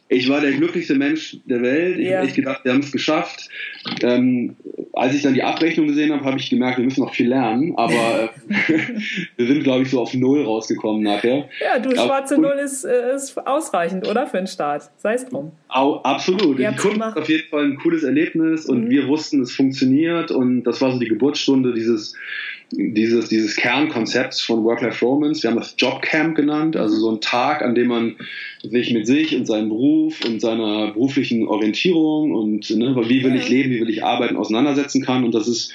[0.08, 1.98] ich war der glücklichste Mensch der Welt.
[1.98, 2.18] Ich ja.
[2.18, 3.48] habe echt gedacht, wir haben es geschafft.
[4.02, 4.56] Ähm,
[4.92, 7.74] als ich dann die Abrechnung gesehen habe, habe ich gemerkt, wir müssen noch viel lernen.
[7.76, 8.88] Aber äh,
[9.36, 11.48] wir sind, glaube ich, so auf Null rausgekommen nachher.
[11.60, 14.26] Ja, du, schwarze aber, Null ist, äh, ist ausreichend, oder?
[14.26, 14.90] Für den Start.
[14.98, 15.52] Sei es drum.
[15.68, 16.58] Au, absolut.
[16.58, 18.90] Die Kunden hatten auf jeden Fall ein cooles Erlebnis und mhm.
[18.90, 20.30] wir wussten, es funktioniert.
[20.30, 22.14] Und das war so die Geburtsstunde dieses
[22.70, 25.42] dieses, dieses Kernkonzepts von Work-Life Romance.
[25.42, 28.16] Wir haben das Jobcamp genannt, also so ein Tag, an dem man
[28.62, 33.48] sich mit sich und seinem Beruf und seiner beruflichen Orientierung und ne, wie will ich
[33.48, 35.24] leben, will ich arbeiten, auseinandersetzen kann.
[35.24, 35.72] Und das ist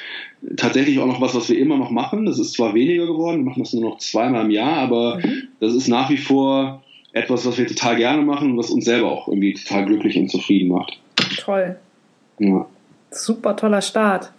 [0.57, 2.25] tatsächlich auch noch was, was wir immer noch machen.
[2.25, 5.47] Das ist zwar weniger geworden, wir machen das nur noch zweimal im Jahr, aber mhm.
[5.59, 9.11] das ist nach wie vor etwas, was wir total gerne machen und was uns selber
[9.11, 10.99] auch irgendwie total glücklich und zufrieden macht.
[11.37, 11.77] Toll.
[12.39, 12.65] Ja.
[13.11, 14.31] Super toller Start.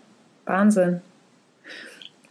[0.45, 1.01] Wahnsinn.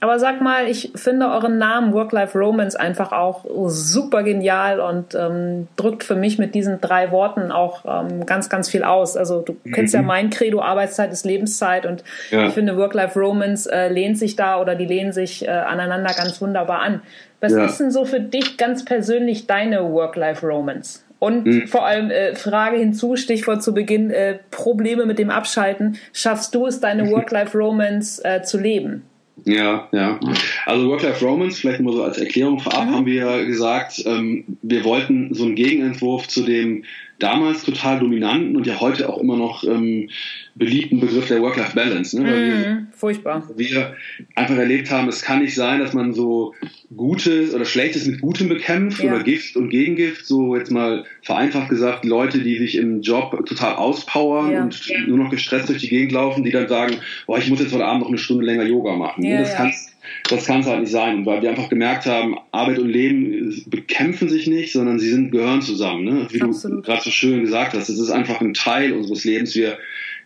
[0.04, 5.70] Aber sag mal, ich finde euren Namen Work-Life Romance einfach auch super genial und ähm,
[5.78, 9.16] drückt für mich mit diesen drei Worten auch ähm, ganz, ganz viel aus.
[9.16, 9.72] Also du mhm.
[9.72, 12.48] kennst ja mein Credo, Arbeitszeit ist Lebenszeit und ja.
[12.48, 16.42] ich finde Work-Life Romance äh, lehnt sich da oder die lehnen sich äh, aneinander ganz
[16.42, 17.02] wunderbar an.
[17.40, 17.64] Was ja.
[17.64, 21.06] ist denn so für dich ganz persönlich deine Work-Life Romance?
[21.20, 21.68] Und mhm.
[21.70, 25.98] vor allem äh, Frage hinzu, Stichwort zu Beginn, äh, Probleme mit dem Abschalten.
[26.12, 29.04] Schaffst du es, deine Work-Life-Romance äh, zu leben?
[29.46, 30.20] Ja, ja.
[30.66, 32.92] Also Work-Life Romance, vielleicht nur so als Erklärung vorab, mhm.
[32.92, 36.84] haben wir gesagt, ähm, wir wollten so einen Gegenentwurf zu dem
[37.20, 40.10] damals total dominanten und ja heute auch immer noch ähm,
[40.56, 42.22] beliebten Begriff der Work-Life-Balance.
[42.22, 42.26] Ne?
[42.26, 43.48] Wir, furchtbar.
[43.56, 43.96] Wir
[44.36, 46.54] einfach erlebt haben, es kann nicht sein, dass man so
[46.96, 49.14] Gutes oder Schlechtes mit Gutem bekämpft ja.
[49.14, 50.26] oder Gift und Gegengift.
[50.26, 54.64] So jetzt mal vereinfacht gesagt, Leute, die sich im Job total auspowern ja.
[54.64, 57.74] und nur noch gestresst durch die Gegend laufen, die dann sagen, boah, ich muss jetzt
[57.74, 59.24] heute Abend noch eine Stunde länger Yoga machen.
[59.24, 59.93] Ja, das kannst
[60.30, 61.18] das kann es halt nicht sein.
[61.18, 65.32] Und weil wir einfach gemerkt haben, Arbeit und Leben bekämpfen sich nicht, sondern sie sind,
[65.32, 66.04] gehören zusammen.
[66.04, 66.28] Ne?
[66.32, 66.80] Wie Absolut.
[66.80, 69.56] du gerade so schön gesagt hast, es ist einfach ein Teil unseres Lebens.
[69.56, 69.78] Wir,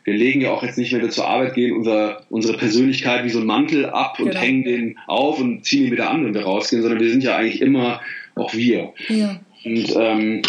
[0.04, 3.30] wir legen ja auch jetzt nicht, wenn wir zur Arbeit gehen, unser, unsere Persönlichkeit wie
[3.30, 4.40] so ein Mantel ab und genau.
[4.40, 7.36] hängen den auf und ziehen ihn wieder an, wenn wir rausgehen, sondern wir sind ja
[7.36, 8.02] eigentlich immer
[8.36, 8.94] auch wir.
[9.10, 9.40] Ja.
[9.66, 10.42] Und ähm,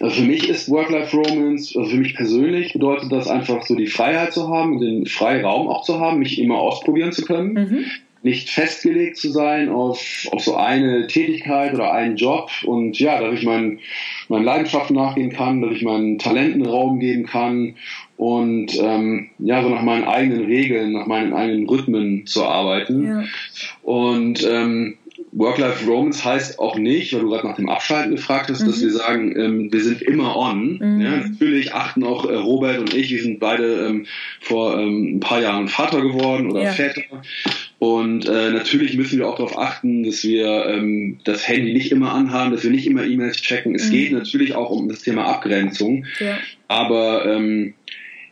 [0.00, 4.32] also für mich ist Work-Life-Romance, also für mich persönlich bedeutet das einfach so die Freiheit
[4.32, 7.52] zu haben, den Freiraum auch zu haben, mich immer ausprobieren zu können.
[7.52, 7.84] Mhm
[8.22, 13.34] nicht festgelegt zu sein auf, auf so eine Tätigkeit oder einen Job und ja, dass
[13.34, 13.78] ich meinen,
[14.28, 17.76] meinen Leidenschaften nachgehen kann, dass ich meinen Talenten Raum geben kann
[18.16, 23.06] und ähm, ja, so nach meinen eigenen Regeln, nach meinen eigenen Rhythmen zu arbeiten.
[23.06, 23.24] Ja.
[23.82, 24.98] Und ähm,
[25.32, 28.66] Work-Life-Romance heißt auch nicht, weil du gerade nach dem Abschalten gefragt hast, mhm.
[28.66, 30.78] dass wir sagen, ähm, wir sind immer on.
[30.78, 31.00] Mhm.
[31.00, 34.06] Ja, natürlich achten auch äh, Robert und ich, wir sind beide ähm,
[34.40, 36.72] vor ähm, ein paar Jahren Vater geworden oder ja.
[36.72, 37.02] Väter.
[37.80, 42.12] Und äh, natürlich müssen wir auch darauf achten, dass wir ähm, das Handy nicht immer
[42.12, 43.74] anhaben, dass wir nicht immer E-Mails checken.
[43.74, 43.92] Es mhm.
[43.92, 46.04] geht natürlich auch um das Thema Abgrenzung.
[46.18, 46.36] Ja.
[46.68, 47.72] Aber ähm,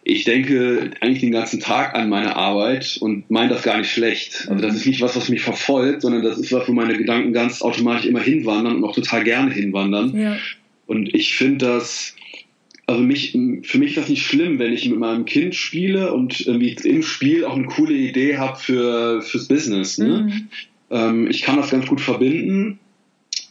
[0.04, 4.48] ich denke eigentlich den ganzen Tag an meine Arbeit und meine das gar nicht schlecht.
[4.50, 7.32] Also das ist nicht was, was mich verfolgt, sondern das ist was, wo meine Gedanken
[7.32, 10.14] ganz automatisch immer hinwandern und auch total gerne hinwandern.
[10.14, 10.36] Ja.
[10.86, 12.16] Und ich finde das
[12.88, 13.32] also mich,
[13.64, 17.02] für mich ist das nicht schlimm, wenn ich mit meinem Kind spiele und irgendwie im
[17.02, 19.98] Spiel auch eine coole Idee habe für, fürs Business.
[19.98, 20.22] Ne?
[20.22, 20.48] Mhm.
[20.90, 22.78] Ähm, ich kann das ganz gut verbinden.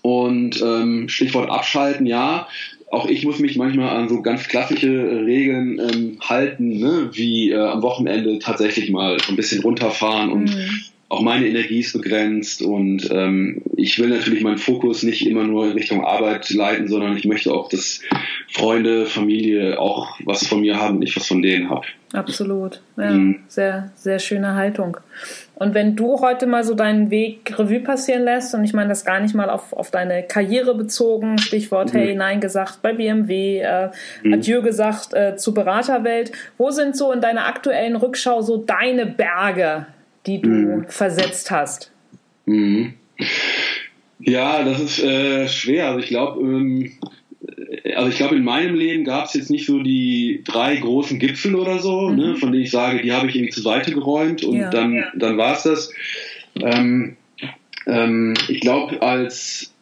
[0.01, 2.47] Und ähm, Stichwort abschalten, ja.
[2.89, 7.11] Auch ich muss mich manchmal an so ganz klassische Regeln ähm, halten, ne?
[7.13, 11.79] wie äh, am Wochenende tatsächlich mal so ein bisschen runterfahren und mhm auch meine Energie
[11.79, 16.49] ist begrenzt und ähm, ich will natürlich meinen Fokus nicht immer nur in Richtung Arbeit
[16.49, 18.01] leiten, sondern ich möchte auch, dass
[18.51, 21.85] Freunde, Familie auch was von mir haben und ich was von denen habe.
[22.11, 22.81] Absolut.
[22.97, 23.39] Ja, mhm.
[23.47, 24.97] sehr, sehr schöne Haltung.
[25.55, 29.05] Und wenn du heute mal so deinen Weg Revue passieren lässt, und ich meine das
[29.05, 31.97] gar nicht mal auf, auf deine Karriere bezogen, Stichwort mhm.
[31.97, 33.89] Hey, Nein gesagt bei BMW, äh,
[34.23, 34.33] mhm.
[34.33, 39.87] Adieu gesagt äh, zur Beraterwelt, wo sind so in deiner aktuellen Rückschau so deine Berge,
[40.27, 40.85] die du mhm.
[40.87, 41.91] versetzt hast?
[42.45, 42.93] Mhm.
[44.19, 45.87] Ja, das ist äh, schwer.
[45.87, 46.91] Also ich glaube, ähm,
[47.95, 51.55] also ich glaube, in meinem Leben gab es jetzt nicht so die drei großen Gipfel
[51.55, 52.17] oder so, ne, mhm.
[52.17, 54.95] ne, von denen ich sage, die habe ich irgendwie zur Seite geräumt und ja, dann,
[54.95, 55.11] ja.
[55.15, 55.93] dann war es das.
[56.61, 57.15] Ähm,
[57.85, 59.73] ähm, ich glaube, als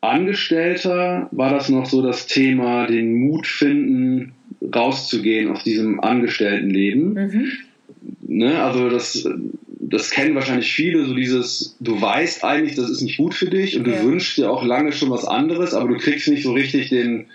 [0.00, 4.32] Angestellter war das noch so das Thema, den Mut finden,
[4.74, 7.12] rauszugehen aus diesem Angestelltenleben.
[7.14, 7.52] Mhm.
[8.32, 9.28] Ne, also das
[9.80, 13.76] das kennen wahrscheinlich viele, so dieses, du weißt eigentlich, das ist nicht gut für dich
[13.76, 14.04] und du ja.
[14.04, 17.26] wünschst dir auch lange schon was anderes, aber du kriegst nicht so richtig den,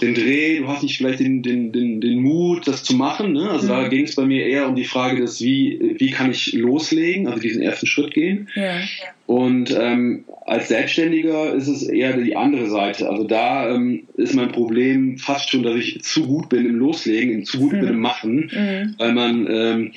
[0.00, 3.32] den Dreh, du hast nicht vielleicht den, den, den, den Mut, das zu machen.
[3.32, 3.50] Ne?
[3.50, 3.70] Also mhm.
[3.70, 7.26] da ging es bei mir eher um die Frage des, wie, wie kann ich loslegen,
[7.26, 8.48] also diesen ersten Schritt gehen.
[8.54, 8.80] Ja.
[9.28, 13.10] Und ähm, als Selbstständiger ist es eher die andere Seite.
[13.10, 17.44] Also da ähm, ist mein Problem fast schon, dass ich zu gut bin im Loslegen,
[17.44, 17.80] zu gut mhm.
[17.80, 18.94] bin im Machen, mhm.
[18.96, 19.92] weil man, ähm,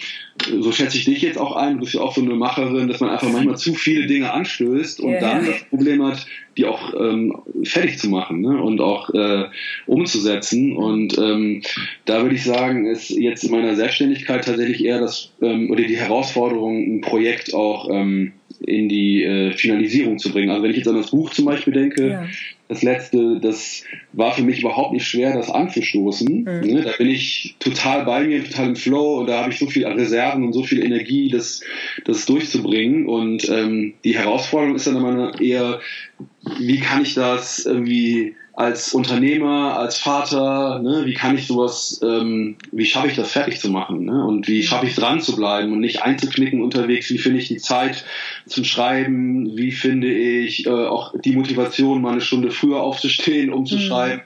[0.59, 2.99] so schätze ich dich jetzt auch ein, du bist ja auch so eine Macherin, dass
[2.99, 5.21] man einfach manchmal zu viele Dinge anstößt und yeah.
[5.21, 6.25] dann das Problem hat,
[6.57, 8.61] die auch ähm, fertig zu machen ne?
[8.61, 9.45] und auch äh,
[9.85, 10.75] umzusetzen.
[10.75, 11.61] Und ähm,
[12.05, 15.97] da würde ich sagen, ist jetzt in meiner Selbstständigkeit tatsächlich eher das ähm, oder die
[15.97, 20.49] Herausforderung, ein Projekt auch ähm, in die äh, Finalisierung zu bringen.
[20.49, 22.25] Also wenn ich jetzt an das Buch zum Beispiel denke, ja.
[22.67, 23.83] das letzte, das
[24.13, 26.27] war für mich überhaupt nicht schwer, das anzustoßen.
[26.27, 26.73] Mhm.
[26.73, 26.81] Ne?
[26.81, 29.85] Da bin ich total bei mir, total im Flow und da habe ich so viel
[29.85, 31.61] Reserven und so viel Energie, das,
[32.05, 33.07] das durchzubringen.
[33.07, 35.79] Und ähm, die Herausforderung ist dann immer eher,
[36.59, 42.57] wie kann ich das irgendwie als Unternehmer, als Vater, ne, wie kann ich sowas, ähm,
[42.71, 44.25] wie schaffe ich das fertig zu machen ne?
[44.25, 47.57] und wie schaffe ich dran zu bleiben und nicht einzuknicken unterwegs, wie finde ich die
[47.57, 48.03] Zeit
[48.45, 53.65] zum Schreiben, wie finde ich äh, auch die Motivation, mal eine Stunde früher aufzustehen, um
[53.65, 53.81] zu mhm.
[53.81, 54.21] schreiben.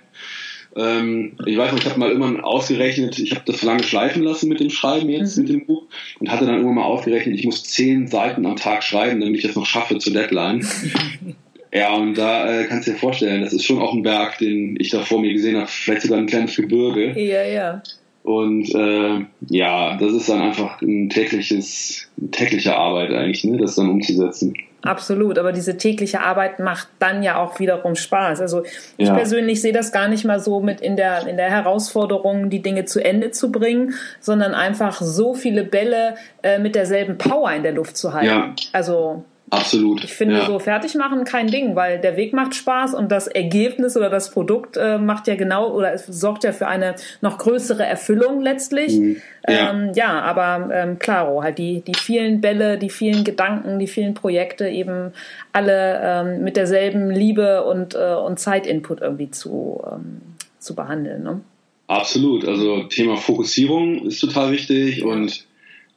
[0.75, 4.49] Ähm, ich weiß noch, ich habe mal irgendwann ausgerechnet, ich habe das lange schleifen lassen
[4.49, 5.43] mit dem Schreiben jetzt, mhm.
[5.43, 5.83] mit dem Buch
[6.19, 9.43] und hatte dann irgendwann mal ausgerechnet, ich muss zehn Seiten am Tag schreiben, damit ich
[9.43, 10.67] das noch schaffe zur Deadline.
[11.75, 14.77] Ja, und da äh, kannst du dir vorstellen, das ist schon auch ein Berg, den
[14.79, 17.19] ich da vor mir gesehen habe, vielleicht sogar ein kleines Gebirge.
[17.19, 17.83] Ja, ja.
[18.23, 23.89] Und äh, ja, das ist dann einfach ein tägliches, tägliche Arbeit eigentlich, ne, das dann
[23.89, 24.53] umzusetzen.
[24.83, 28.39] Absolut, aber diese tägliche Arbeit macht dann ja auch wiederum Spaß.
[28.39, 28.63] Also
[28.95, 29.13] ich ja.
[29.13, 32.85] persönlich sehe das gar nicht mal so mit in der, in der Herausforderung, die Dinge
[32.85, 37.73] zu Ende zu bringen, sondern einfach so viele Bälle äh, mit derselben Power in der
[37.73, 38.27] Luft zu halten.
[38.27, 38.55] Ja.
[38.71, 40.03] Also Absolut.
[40.03, 40.45] Ich finde ja.
[40.45, 44.31] so fertig machen kein Ding, weil der Weg macht Spaß und das Ergebnis oder das
[44.31, 48.97] Produkt äh, macht ja genau oder es sorgt ja für eine noch größere Erfüllung letztlich.
[48.97, 49.17] Mhm.
[49.47, 49.71] Ja.
[49.71, 54.15] Ähm, ja, aber ähm, klaro, halt die, die vielen Bälle, die vielen Gedanken, die vielen
[54.15, 55.11] Projekte eben
[55.53, 60.21] alle ähm, mit derselben Liebe und, äh, und Zeitinput irgendwie zu, ähm,
[60.57, 61.21] zu behandeln.
[61.21, 61.41] Ne?
[61.87, 62.45] Absolut.
[62.45, 65.45] Also Thema Fokussierung ist total wichtig und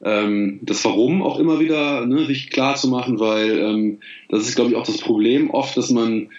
[0.03, 4.55] ähm, das Warum auch immer wieder ne, sich klar zu machen, weil ähm, das ist,
[4.55, 6.29] glaube ich, auch das Problem oft, dass man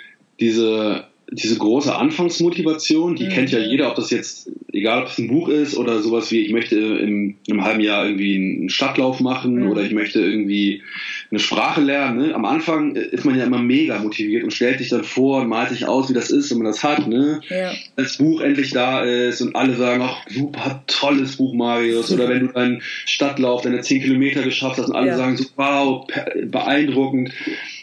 [0.40, 3.30] diese diese große Anfangsmotivation, die mhm.
[3.30, 6.40] kennt ja jeder, ob das jetzt, egal ob es ein Buch ist oder sowas wie,
[6.40, 9.70] ich möchte in einem halben Jahr irgendwie einen Stadtlauf machen mhm.
[9.70, 10.82] oder ich möchte irgendwie
[11.30, 12.18] eine Sprache lernen.
[12.18, 12.34] Ne?
[12.34, 15.70] Am Anfang ist man ja immer mega motiviert und stellt sich dann vor und malt
[15.70, 17.06] sich aus, wie das ist, wenn man das hat.
[17.06, 17.40] Ne?
[17.48, 17.72] Ja.
[17.94, 22.12] Als Buch endlich da ist und alle sagen, ach, super tolles Buch, Marius.
[22.12, 25.16] Oder wenn du deinen Stadtlauf, deine 10 Kilometer geschafft hast und alle ja.
[25.16, 26.06] sagen so, wow,
[26.46, 27.32] beeindruckend.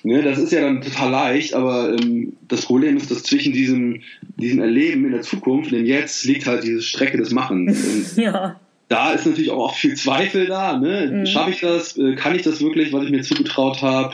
[0.04, 0.24] Ne?
[0.24, 4.02] Das ist ja dann total leicht, aber ähm, das Problem ist, dass zwischen diesem,
[4.36, 8.16] diesem Erleben in der Zukunft und dem Jetzt liegt halt diese Strecke des Machens.
[8.18, 10.78] ja da ist natürlich auch viel Zweifel da.
[10.78, 11.12] Ne?
[11.12, 11.26] Mhm.
[11.26, 11.98] Schaffe ich das?
[11.98, 14.14] Äh, kann ich das wirklich, was ich mir zugetraut habe?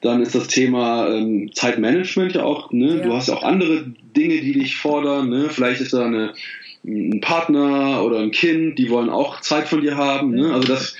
[0.00, 2.72] Dann ist das Thema ähm, Zeitmanagement ja auch.
[2.72, 2.98] Ne?
[2.98, 3.02] Ja.
[3.02, 3.84] Du hast ja auch andere
[4.16, 5.28] Dinge, die dich fordern.
[5.28, 5.48] Ne?
[5.50, 6.32] Vielleicht ist da eine,
[6.84, 10.30] ein Partner oder ein Kind, die wollen auch Zeit von dir haben.
[10.30, 10.52] Ne?
[10.52, 10.96] Also das,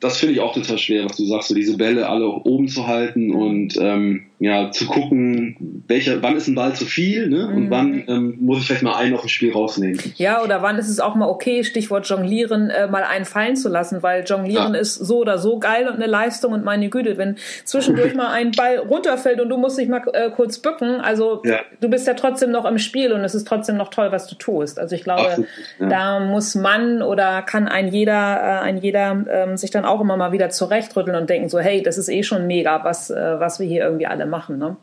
[0.00, 2.86] das finde ich auch total schwer, was du sagst, so diese Bälle alle oben zu
[2.86, 7.48] halten und ähm, ja, zu gucken, welcher, wann ist ein Ball zu viel ne?
[7.48, 7.70] und mhm.
[7.70, 10.00] wann ähm, muss ich vielleicht mal einen auf dem Spiel rausnehmen.
[10.16, 13.68] Ja, oder wann ist es auch mal okay, Stichwort Jonglieren, äh, mal einen fallen zu
[13.68, 14.80] lassen, weil Jonglieren ja.
[14.80, 18.52] ist so oder so geil und eine Leistung und meine Güte, wenn zwischendurch mal ein
[18.52, 21.58] Ball runterfällt und du musst dich mal äh, kurz bücken, also ja.
[21.80, 24.36] du bist ja trotzdem noch im Spiel und es ist trotzdem noch toll, was du
[24.36, 24.78] tust.
[24.78, 25.48] Also ich glaube, Absolut,
[25.80, 25.88] ja.
[25.88, 30.16] da muss man oder kann ein jeder, äh, ein jeder ähm, sich dann auch immer
[30.16, 33.58] mal wieder zurechtrütteln und denken so, hey, das ist eh schon mega, was, äh, was
[33.60, 34.58] wir hier irgendwie alle machen.
[34.58, 34.76] Ne?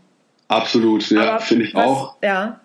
[0.48, 2.16] Absolut, ja, finde ich was, auch.
[2.22, 2.60] Ja,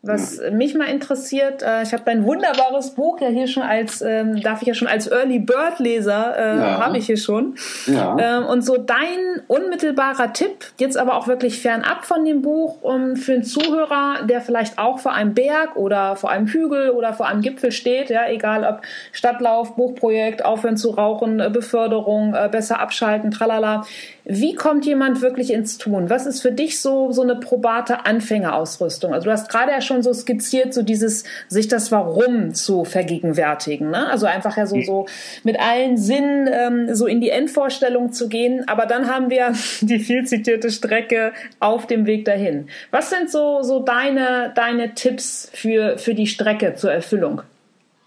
[0.00, 4.40] was mich mal interessiert, äh, ich habe dein wunderbares Buch ja hier schon als, ähm,
[4.40, 6.80] darf ich ja schon als Early Bird Leser, äh, ja.
[6.80, 7.56] habe ich hier schon.
[7.86, 8.16] Ja.
[8.18, 13.16] Ähm, und so dein unmittelbarer Tipp, jetzt aber auch wirklich fernab von dem Buch, um
[13.16, 17.26] für einen Zuhörer, der vielleicht auch vor einem Berg oder vor einem Hügel oder vor
[17.26, 22.78] einem Gipfel steht, ja, egal ob Stadtlauf, Buchprojekt, aufhören zu rauchen, äh, Beförderung, äh, besser
[22.78, 23.84] abschalten, tralala.
[24.24, 26.10] Wie kommt jemand wirklich ins Tun?
[26.10, 29.14] Was ist für dich so, so eine probate Anfängerausrüstung?
[29.14, 33.90] Also du hast gerade ja schon so skizziert, so dieses, sich das Warum zu vergegenwärtigen.
[33.90, 34.06] Ne?
[34.08, 35.06] Also einfach ja so, so
[35.42, 38.68] mit allen Sinnen ähm, so in die Endvorstellung zu gehen.
[38.68, 42.68] Aber dann haben wir die viel zitierte Strecke auf dem Weg dahin.
[42.92, 47.42] Was sind so, so deine, deine Tipps für, für die Strecke zur Erfüllung?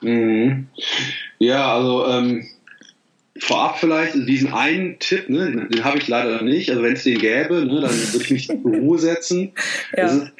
[0.01, 0.67] Mhm.
[1.39, 2.45] Ja, also ähm
[3.41, 6.69] vorab vielleicht diesen einen Tipp, ne, den habe ich leider nicht.
[6.69, 9.51] Also wenn es den gäbe, ne, dann würde ich mich zur Ruhe setzen.
[9.97, 10.05] ja.
[10.05, 10.31] ist,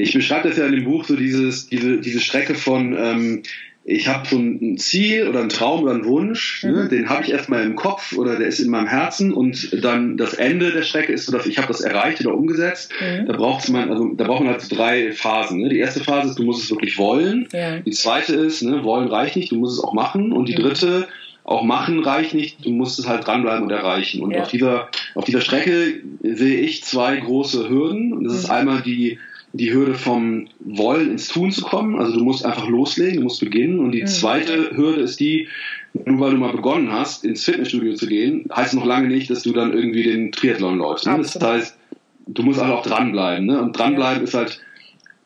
[0.00, 3.42] ich beschreibe das ja in dem Buch so dieses, diese, diese Strecke von ähm,
[3.84, 6.88] ich habe so ein Ziel oder einen Traum oder einen Wunsch, ne, mhm.
[6.90, 10.34] den habe ich erstmal im Kopf oder der ist in meinem Herzen und dann das
[10.34, 12.92] Ende der Strecke ist so, dass ich habe das erreicht oder umgesetzt.
[13.00, 13.26] Mhm.
[13.26, 15.60] Da braucht man, also da braucht man halt so drei Phasen.
[15.60, 15.70] Ne?
[15.70, 17.48] Die erste Phase ist, du musst es wirklich wollen.
[17.52, 17.78] Ja.
[17.78, 20.32] Die zweite ist, ne, wollen reicht nicht, du musst es auch machen.
[20.32, 20.62] Und die mhm.
[20.62, 21.08] dritte
[21.42, 24.22] auch machen reicht nicht, du musst es halt dranbleiben und erreichen.
[24.22, 24.42] Und ja.
[24.42, 28.12] auf, dieser, auf dieser Strecke sehe ich zwei große Hürden.
[28.12, 28.38] Und das mhm.
[28.38, 29.18] ist einmal die,
[29.52, 31.98] die Hürde vom Wollen ins Tun zu kommen.
[31.98, 33.80] Also du musst einfach loslegen, du musst beginnen.
[33.80, 34.06] Und die mhm.
[34.06, 35.48] zweite Hürde ist die,
[36.04, 39.42] nur weil du mal begonnen hast, ins Fitnessstudio zu gehen, heißt noch lange nicht, dass
[39.42, 41.06] du dann irgendwie den Triathlon läufst.
[41.06, 41.16] Ne?
[41.18, 41.76] Das heißt,
[42.28, 43.46] du musst halt auch dranbleiben.
[43.46, 43.60] Ne?
[43.60, 44.24] Und dranbleiben ja.
[44.24, 44.60] ist halt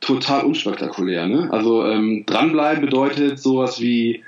[0.00, 1.26] total unspektakulär.
[1.26, 1.48] Ne?
[1.50, 4.22] Also ähm, dranbleiben bedeutet sowas wie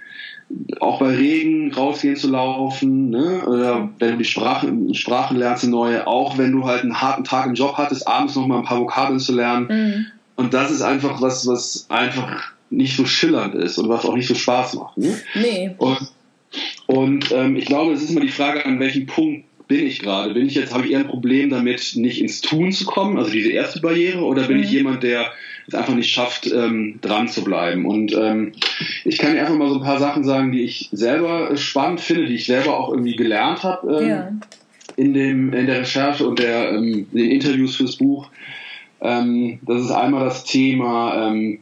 [0.81, 3.45] auch bei Regen rausgehen zu laufen, ne?
[3.47, 7.25] oder wenn du die Sprachen, Sprachen lernst, eine neue, auch wenn du halt einen harten
[7.25, 9.67] Tag im Job hattest, abends noch mal ein paar Vokabeln zu lernen.
[9.69, 10.07] Mhm.
[10.37, 14.29] Und das ist einfach was, was einfach nicht so schillernd ist und was auch nicht
[14.29, 14.99] so Spaß macht.
[14.99, 15.19] Ne?
[15.35, 15.75] Nee.
[15.79, 15.99] Und,
[16.87, 20.35] und ähm, ich glaube, es ist immer die Frage, an welchem Punkt bin ich gerade?
[20.35, 23.31] Bin ich jetzt, habe ich eher ein Problem damit, nicht ins Tun zu kommen, also
[23.31, 24.63] diese erste Barriere, oder bin mhm.
[24.63, 25.33] ich jemand, der
[25.69, 27.87] es einfach nicht schafft, ähm, dran zu bleiben.
[27.87, 28.53] Und ähm,
[29.05, 32.27] ich kann dir einfach mal so ein paar Sachen sagen, die ich selber spannend finde,
[32.27, 34.33] die ich selber auch irgendwie gelernt habe ähm, ja.
[34.97, 38.29] in, dem, in der Recherche und der, ähm, den Interviews fürs Buch.
[39.01, 41.61] Ähm, das ist einmal das Thema, ähm,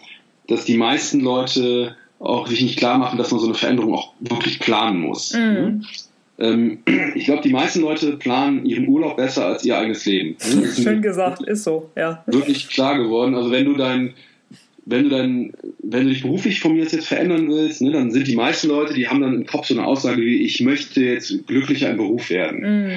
[0.48, 4.12] dass die meisten Leute auch sich nicht klar machen, dass man so eine Veränderung auch
[4.20, 5.32] wirklich planen muss.
[5.34, 5.84] Mhm.
[6.38, 6.78] Ähm,
[7.14, 10.36] ich glaube, die meisten Leute planen ihren Urlaub besser als ihr eigenes Leben.
[10.74, 12.22] Schön gesagt, ist so, ja.
[12.26, 13.34] Wirklich klar geworden.
[13.34, 14.14] Also wenn du dein,
[14.86, 18.26] wenn du dann, wenn du dich beruflich von mir jetzt verändern willst, ne, dann sind
[18.26, 21.46] die meisten Leute, die haben dann im Kopf so eine Aussage wie, ich möchte jetzt
[21.46, 22.88] glücklicher im Beruf werden.
[22.88, 22.90] Mm.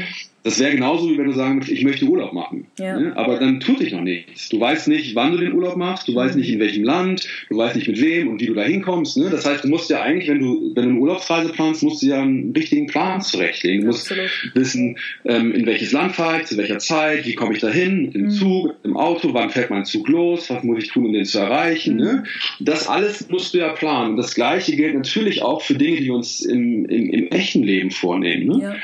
[0.47, 2.67] Das wäre genauso, wie wenn du sagen möchtest, ich möchte Urlaub machen.
[2.79, 2.97] Ja.
[2.97, 3.11] Ne?
[3.17, 4.47] Aber dann tut sich noch nichts.
[4.47, 6.39] Du weißt nicht, wann du den Urlaub machst, du weißt mhm.
[6.39, 9.17] nicht, in welchem Land, du weißt nicht, mit wem und wie du da hinkommst.
[9.17, 9.29] Ne?
[9.29, 12.05] Das heißt, du musst ja eigentlich, wenn du, wenn du eine Urlaubsreise planst, musst du
[12.05, 13.81] ja einen richtigen Plan zurechtlegen.
[13.81, 14.31] Du musst Absolut.
[14.53, 18.11] wissen, ähm, in welches Land fahre ich, zu welcher Zeit, wie komme ich da hin,
[18.13, 18.29] im mhm.
[18.29, 21.39] Zug, im Auto, wann fährt mein Zug los, was muss ich tun, um den zu
[21.39, 21.97] erreichen.
[21.97, 22.23] Ne?
[22.23, 22.65] Mhm.
[22.65, 24.11] Das alles musst du ja planen.
[24.11, 27.63] Und das Gleiche gilt natürlich auch für Dinge, die wir uns im, im, im echten
[27.63, 28.47] Leben vornehmen.
[28.47, 28.63] Ne?
[28.63, 28.75] Ja.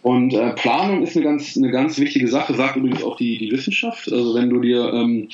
[0.00, 3.50] Und äh, Planung ist eine ganz, eine ganz wichtige Sache, sagt übrigens auch die, die
[3.50, 4.10] Wissenschaft.
[4.12, 5.28] Also wenn du dir, ähm,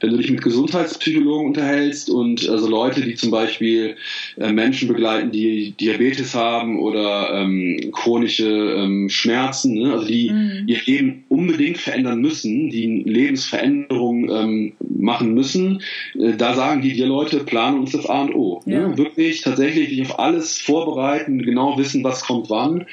[0.00, 3.96] wenn du dich mit Gesundheitspsychologen unterhältst und also Leute, die zum Beispiel
[4.38, 9.92] äh, Menschen begleiten, die Diabetes haben oder ähm, chronische ähm, Schmerzen, ne?
[9.92, 10.64] also die mhm.
[10.66, 15.82] ihr Leben unbedingt verändern müssen, die Lebensveränderungen ähm, machen müssen,
[16.18, 18.60] äh, da sagen die dir Leute, Planung ist das A und O.
[18.64, 18.74] Ne?
[18.74, 18.88] Ja.
[18.88, 18.98] Ne?
[18.98, 22.86] Wirklich tatsächlich dich auf alles vorbereiten, genau wissen, was kommt wann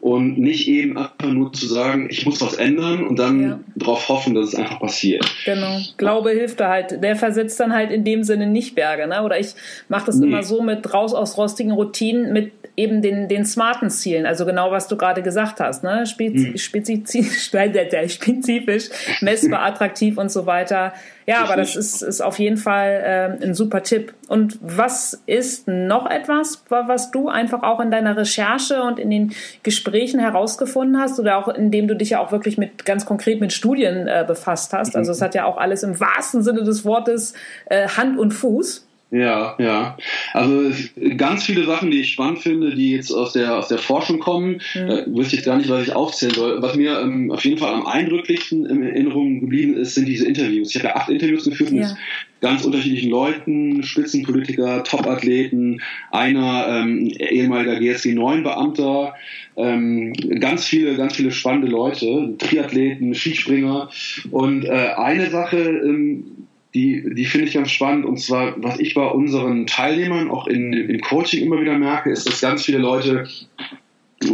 [0.00, 3.60] und nicht eben einfach nur zu sagen, ich muss was ändern und dann ja.
[3.74, 5.24] darauf hoffen, dass es einfach passiert.
[5.44, 5.80] Genau.
[5.96, 7.02] Glaube hilft da halt.
[7.02, 9.08] Der versetzt dann halt in dem Sinne nicht Berge.
[9.08, 9.22] Ne?
[9.22, 9.54] Oder ich
[9.88, 10.26] mache das nee.
[10.26, 14.26] immer so mit raus aus rostigen Routinen, mit eben den, den smarten Zielen.
[14.26, 15.82] Also genau, was du gerade gesagt hast.
[15.82, 16.06] Ne?
[16.06, 16.58] Spezi hm.
[16.58, 17.44] spezifisch,
[18.14, 18.88] spezifisch,
[19.20, 20.92] messbar, attraktiv und so weiter.
[21.26, 24.14] Ja, aber das ist, ist auf jeden Fall äh, ein super Tipp.
[24.28, 29.32] Und was ist noch etwas, was du einfach auch in deiner Recherche und in den
[29.64, 33.52] Gesprächen herausgefunden hast oder auch indem du dich ja auch wirklich mit ganz konkret mit
[33.52, 34.94] Studien äh, befasst hast?
[34.94, 37.34] Also es hat ja auch alles im wahrsten Sinne des Wortes
[37.66, 38.86] äh, Hand und Fuß.
[39.12, 39.96] Ja, ja.
[40.32, 40.72] Also
[41.16, 44.60] ganz viele Sachen, die ich spannend finde, die jetzt aus der aus der Forschung kommen,
[44.74, 44.80] mhm.
[44.80, 46.60] äh, wüsste ich gar nicht, was ich aufzählen soll.
[46.60, 50.70] Was mir ähm, auf jeden Fall am eindrücklichsten in Erinnerung geblieben ist, sind diese Interviews.
[50.70, 51.88] Ich habe ja acht Interviews geführt ja.
[51.88, 51.96] und
[52.40, 59.14] ganz unterschiedlichen Leuten, Spitzenpolitiker, Topathleten, einer ähm, ehemaliger GSG 9 Beamter,
[59.56, 63.88] ähm, ganz viele, ganz viele spannende Leute, Triathleten, Skispringer.
[64.32, 66.45] Und äh, eine Sache, ähm,
[66.76, 68.04] die, die finde ich ganz spannend.
[68.04, 72.28] Und zwar, was ich bei unseren Teilnehmern auch in, im Coaching immer wieder merke, ist,
[72.28, 73.26] dass ganz viele Leute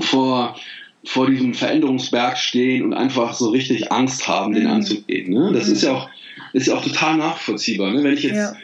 [0.01, 0.57] vor
[1.05, 4.70] vor diesem Veränderungsberg stehen und einfach so richtig Angst haben, den mhm.
[4.70, 5.32] anzugehen.
[5.32, 5.51] Ne?
[5.53, 5.72] Das mhm.
[5.72, 6.09] ist ja auch
[6.53, 7.93] ist ja auch total nachvollziehbar.
[7.93, 8.05] Ne?
[8.05, 8.55] Wenn ich jetzt ja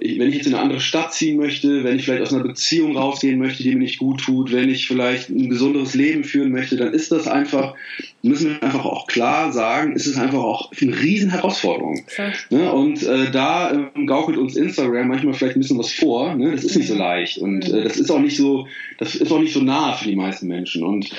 [0.00, 2.96] wenn ich jetzt in eine andere Stadt ziehen möchte, wenn ich vielleicht aus einer Beziehung
[2.96, 6.76] rausgehen möchte, die mir nicht gut tut, wenn ich vielleicht ein besonderes Leben führen möchte,
[6.76, 7.74] dann ist das einfach,
[8.22, 12.04] müssen wir einfach auch klar sagen, ist es einfach auch eine riesen Herausforderung.
[12.50, 12.72] Ne?
[12.72, 16.34] Und äh, da äh, gaukelt uns Instagram manchmal vielleicht ein bisschen was vor.
[16.34, 16.52] Ne?
[16.52, 17.00] Das ist nicht so mhm.
[17.00, 18.66] leicht und äh, das ist auch nicht so,
[18.98, 20.84] das ist auch nicht so nah für die meisten Menschen.
[20.84, 21.10] Und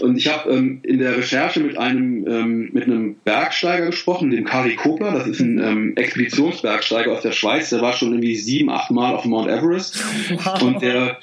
[0.00, 4.44] und ich habe ähm, in der Recherche mit einem ähm, mit einem Bergsteiger gesprochen, dem
[4.44, 5.12] Kari Kopler.
[5.12, 7.70] Das ist ein ähm, Expeditionsbergsteiger aus der Schweiz.
[7.70, 10.02] Der war schon irgendwie sieben, acht Mal auf Mount Everest.
[10.44, 10.62] Wow.
[10.62, 11.18] Und der,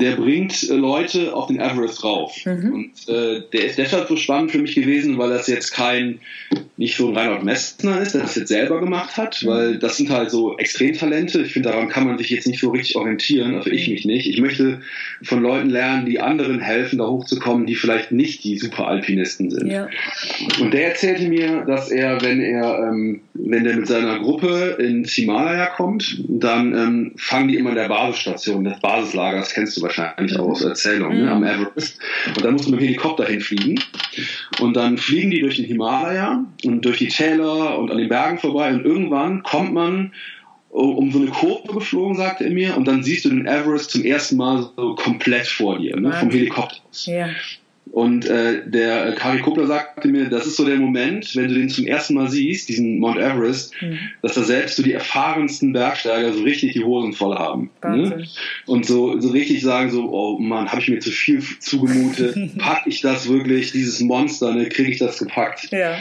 [0.00, 2.36] der bringt äh, Leute auf den Everest rauf.
[2.44, 2.72] Mhm.
[2.72, 6.20] Und äh, der ist deshalb so spannend für mich gewesen, weil das jetzt kein,
[6.76, 9.48] nicht so ein Reinhard Messner ist, der das jetzt selber gemacht hat, mhm.
[9.48, 11.42] weil das sind halt so Extremtalente.
[11.42, 13.94] Ich finde, daran kann man sich jetzt nicht so richtig orientieren, also ich mhm.
[13.94, 14.28] mich nicht.
[14.28, 14.80] Ich möchte
[15.22, 19.70] von Leuten lernen, die anderen helfen, da hochzukommen, die vielleicht nicht die Superalpinisten sind.
[19.70, 19.88] Ja.
[20.60, 25.12] Und der erzählte mir, dass er, wenn er, ähm, wenn der mit seiner Gruppe ins
[25.12, 30.38] Himalaya kommt, dann ähm, fangen die immer in der Basisstation, des Basislagers, kennst du wahrscheinlich
[30.38, 31.24] auch aus Erzählungen, mhm.
[31.24, 31.98] ne, am Everest.
[32.28, 33.80] Und dann musst du mit dem Helikopter hinfliegen.
[34.60, 38.38] Und dann fliegen die durch den Himalaya und durch die Täler und an den Bergen
[38.38, 38.72] vorbei.
[38.72, 40.12] Und irgendwann kommt man
[40.70, 44.02] um so eine Kurve geflogen, sagte er mir, und dann siehst du den Everest zum
[44.04, 47.06] ersten Mal so komplett vor dir, ne, vom Helikopter aus.
[47.06, 47.28] Ja.
[47.92, 51.68] Und äh, der Kari Kuppler sagte mir, das ist so der Moment, wenn du den
[51.68, 53.98] zum ersten Mal siehst, diesen Mount Everest, mhm.
[54.22, 57.70] dass da selbst so die erfahrensten Bergsteiger so richtig die Hosen voll haben.
[57.84, 58.26] Ne?
[58.66, 62.82] Und so, so richtig sagen so, oh Mann, habe ich mir zu viel zugemutet, pack
[62.86, 65.70] ich das wirklich, dieses Monster, ne, kriege ich das gepackt.
[65.70, 65.98] Ja.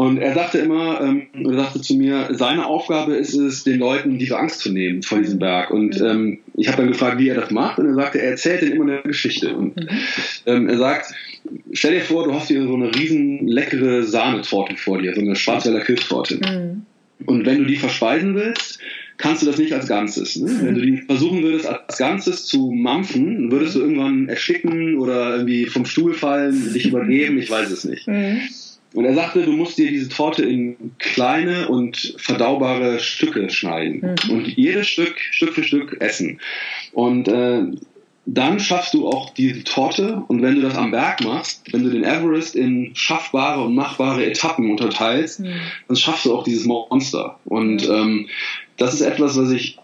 [0.00, 4.18] Und er sagte immer, ähm, er sagte zu mir, seine Aufgabe ist es, den Leuten
[4.18, 5.70] diese Angst zu nehmen vor diesem Berg.
[5.70, 6.06] Und mhm.
[6.06, 7.78] ähm, ich habe dann gefragt, wie er das macht.
[7.78, 9.54] Und er sagte, er erzählt ihnen immer eine Geschichte.
[9.54, 9.88] Und mhm.
[10.46, 11.12] ähm, er sagt,
[11.74, 15.36] stell dir vor, du hast hier so eine riesen leckere Sahnetorte vor dir, so eine
[15.36, 16.36] Schwarzwälder Kirschtorte.
[16.36, 16.86] Mhm.
[17.26, 18.78] Und wenn du die verspeisen willst,
[19.18, 20.36] kannst du das nicht als Ganzes.
[20.36, 20.60] Ne?
[20.62, 25.66] Wenn du die versuchen würdest, als Ganzes zu mampfen, würdest du irgendwann ersticken oder irgendwie
[25.66, 28.08] vom Stuhl fallen, dich übergeben, ich weiß es nicht.
[28.08, 28.40] Mhm.
[28.92, 34.30] Und er sagte, du musst dir diese Torte in kleine und verdaubare Stücke schneiden mhm.
[34.30, 36.40] und jedes Stück Stück für Stück essen.
[36.92, 37.62] Und äh,
[38.26, 41.90] dann schaffst du auch die Torte und wenn du das am Berg machst, wenn du
[41.90, 45.54] den Everest in schaffbare und machbare Etappen unterteilst, mhm.
[45.88, 47.38] dann schaffst du auch dieses Monster.
[47.44, 48.28] Und ähm,
[48.76, 49.78] das ist etwas, was ich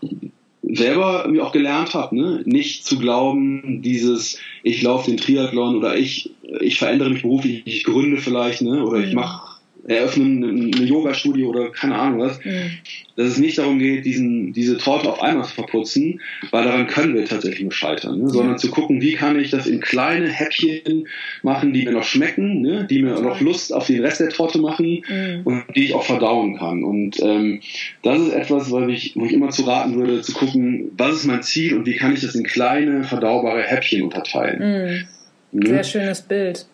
[0.67, 2.43] selber mir auch gelernt habe, ne?
[2.45, 7.85] nicht zu glauben, dieses ich laufe den Triathlon oder ich ich verändere mich beruflich, ich
[7.85, 8.85] gründe vielleicht, ne?
[8.85, 9.56] oder ich mache
[9.89, 10.43] eröffnen
[10.74, 12.70] eine Yoga-Studio oder keine Ahnung was, mhm.
[13.16, 16.20] dass es nicht darum geht, diesen, diese Torte auf einmal zu verputzen,
[16.51, 18.28] weil daran können wir tatsächlich nur scheitern, ne?
[18.28, 21.07] sondern zu gucken, wie kann ich das in kleine Häppchen
[21.43, 22.87] machen, die mir noch schmecken, ne?
[22.89, 25.43] die mir noch Lust auf den Rest der Torte machen mhm.
[25.45, 26.82] und die ich auch verdauen kann.
[26.82, 27.61] Und ähm,
[28.03, 31.26] das ist etwas, wo ich, wo ich immer zu raten würde, zu gucken, was ist
[31.26, 35.07] mein Ziel und wie kann ich das in kleine, verdaubare Häppchen unterteilen.
[35.53, 35.66] Mhm.
[35.66, 36.66] Sehr schönes Bild.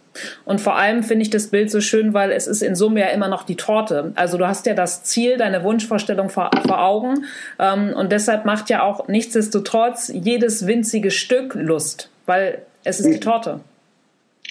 [0.45, 3.07] Und vor allem finde ich das Bild so schön, weil es ist in Summe ja
[3.09, 4.13] immer noch die Torte.
[4.15, 7.25] Also du hast ja das Ziel, deine Wunschvorstellung vor, vor Augen.
[7.59, 13.21] Ähm, und deshalb macht ja auch nichtsdestotrotz jedes winzige Stück Lust, weil es ist die
[13.21, 13.61] Torte.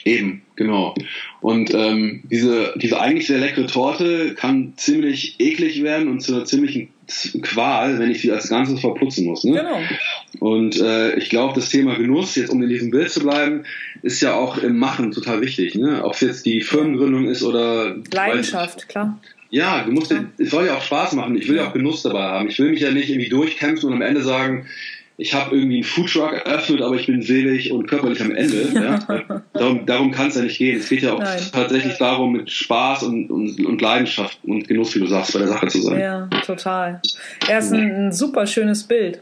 [0.04, 0.96] Eben, genau.
[1.42, 6.46] Und ähm, diese, diese eigentlich sehr leckere Torte kann ziemlich eklig werden und zu einer
[6.46, 6.90] ziemlichen
[7.42, 9.44] Qual, wenn ich sie als Ganzes verputzen muss.
[9.44, 9.54] Ne?
[9.54, 9.80] Genau.
[10.40, 13.64] Und äh, ich glaube, das Thema Genuss, jetzt um in diesem Bild zu bleiben,
[14.02, 15.76] ist ja auch im Machen total wichtig.
[15.76, 16.04] Ne?
[16.04, 19.20] Ob es jetzt die Firmengründung ist oder Leidenschaft, klar.
[19.50, 21.36] Ja, du musst, es soll ja auch Spaß machen.
[21.36, 22.48] Ich will ja auch Genuss dabei haben.
[22.48, 24.66] Ich will mich ja nicht irgendwie durchkämpfen und am Ende sagen,
[25.22, 28.70] ich habe irgendwie einen Foodtruck eröffnet, aber ich bin selig und körperlich am Ende.
[28.74, 29.44] Ja?
[29.54, 30.80] darum darum kann es ja nicht gehen.
[30.80, 31.40] Es geht ja auch Nein.
[31.54, 35.50] tatsächlich darum, mit Spaß und, und, und, Leidenschaft und Genuss, wie du sagst, bei der
[35.50, 36.00] Sache zu sein.
[36.00, 37.02] Ja, total.
[37.48, 39.22] Er ist ein, ein super schönes Bild.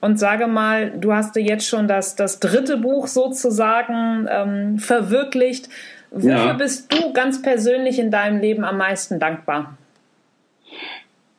[0.00, 5.68] Und sage mal, du hast dir jetzt schon das, das dritte Buch sozusagen ähm, verwirklicht.
[6.12, 6.52] Wofür ja.
[6.52, 9.76] bist du ganz persönlich in deinem Leben am meisten dankbar?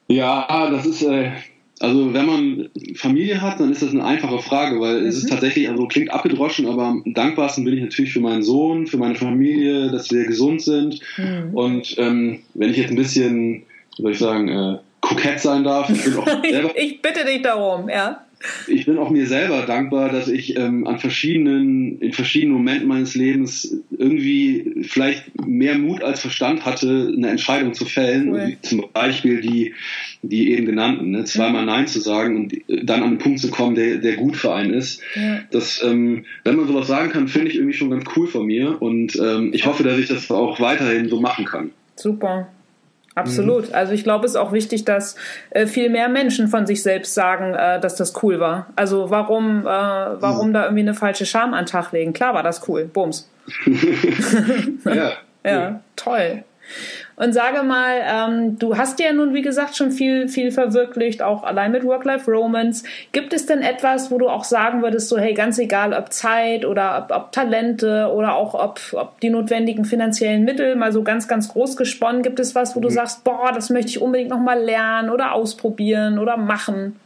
[0.10, 1.32] Ja, das ist, äh,
[1.84, 5.08] also wenn man Familie hat, dann ist das eine einfache Frage, weil mhm.
[5.08, 5.32] es ist mhm.
[5.32, 9.16] tatsächlich, also klingt abgedroschen, aber am dankbarsten bin ich natürlich für meinen Sohn, für meine
[9.16, 11.02] Familie, dass wir gesund sind.
[11.18, 11.50] Mhm.
[11.54, 13.64] Und ähm, wenn ich jetzt ein bisschen,
[13.98, 15.90] wie soll ich sagen, äh, kokett sein darf.
[15.90, 16.06] Ich,
[16.44, 18.23] ich, ich bitte dich darum, ja
[18.68, 23.16] ich bin auch mir selber dankbar, dass ich ähm, an verschiedenen, in verschiedenen Momenten meines
[23.16, 28.30] Lebens irgendwie vielleicht mehr Mut als Verstand hatte, eine Entscheidung zu fällen.
[28.30, 28.58] Cool.
[28.62, 29.74] Zum Beispiel die,
[30.22, 31.24] die eben genannten, ne?
[31.24, 34.54] zweimal Nein zu sagen und dann an einen Punkt zu kommen, der, der gut für
[34.54, 35.02] einen ist.
[35.16, 35.42] Ja.
[35.52, 38.82] Das, ähm, wenn man sowas sagen kann, finde ich irgendwie schon ganz cool von mir
[38.82, 41.72] und ähm, ich hoffe, dass ich das auch weiterhin so machen kann.
[41.96, 42.50] Super.
[43.16, 43.70] Absolut.
[43.70, 43.76] Mhm.
[43.76, 45.16] Also ich glaube, es ist auch wichtig, dass
[45.52, 48.68] äh, viel mehr Menschen von sich selbst sagen, äh, dass das cool war.
[48.76, 50.54] Also warum, äh, warum mhm.
[50.54, 52.14] da irgendwie eine falsche Scham an den Tag legen?
[52.14, 52.86] Klar war das cool.
[52.86, 53.30] Bums.
[54.86, 55.12] ja.
[55.44, 56.44] ja, toll.
[57.16, 61.44] Und sage mal, ähm, du hast ja nun, wie gesagt, schon viel, viel verwirklicht, auch
[61.44, 62.84] allein mit Work-Life-Romance.
[63.12, 66.66] Gibt es denn etwas, wo du auch sagen würdest, so, hey, ganz egal, ob Zeit
[66.66, 71.28] oder ob, ob Talente oder auch ob, ob die notwendigen finanziellen Mittel, mal so ganz,
[71.28, 72.94] ganz groß gesponnen, gibt es was, wo du mhm.
[72.94, 77.00] sagst, boah, das möchte ich unbedingt nochmal lernen oder ausprobieren oder machen?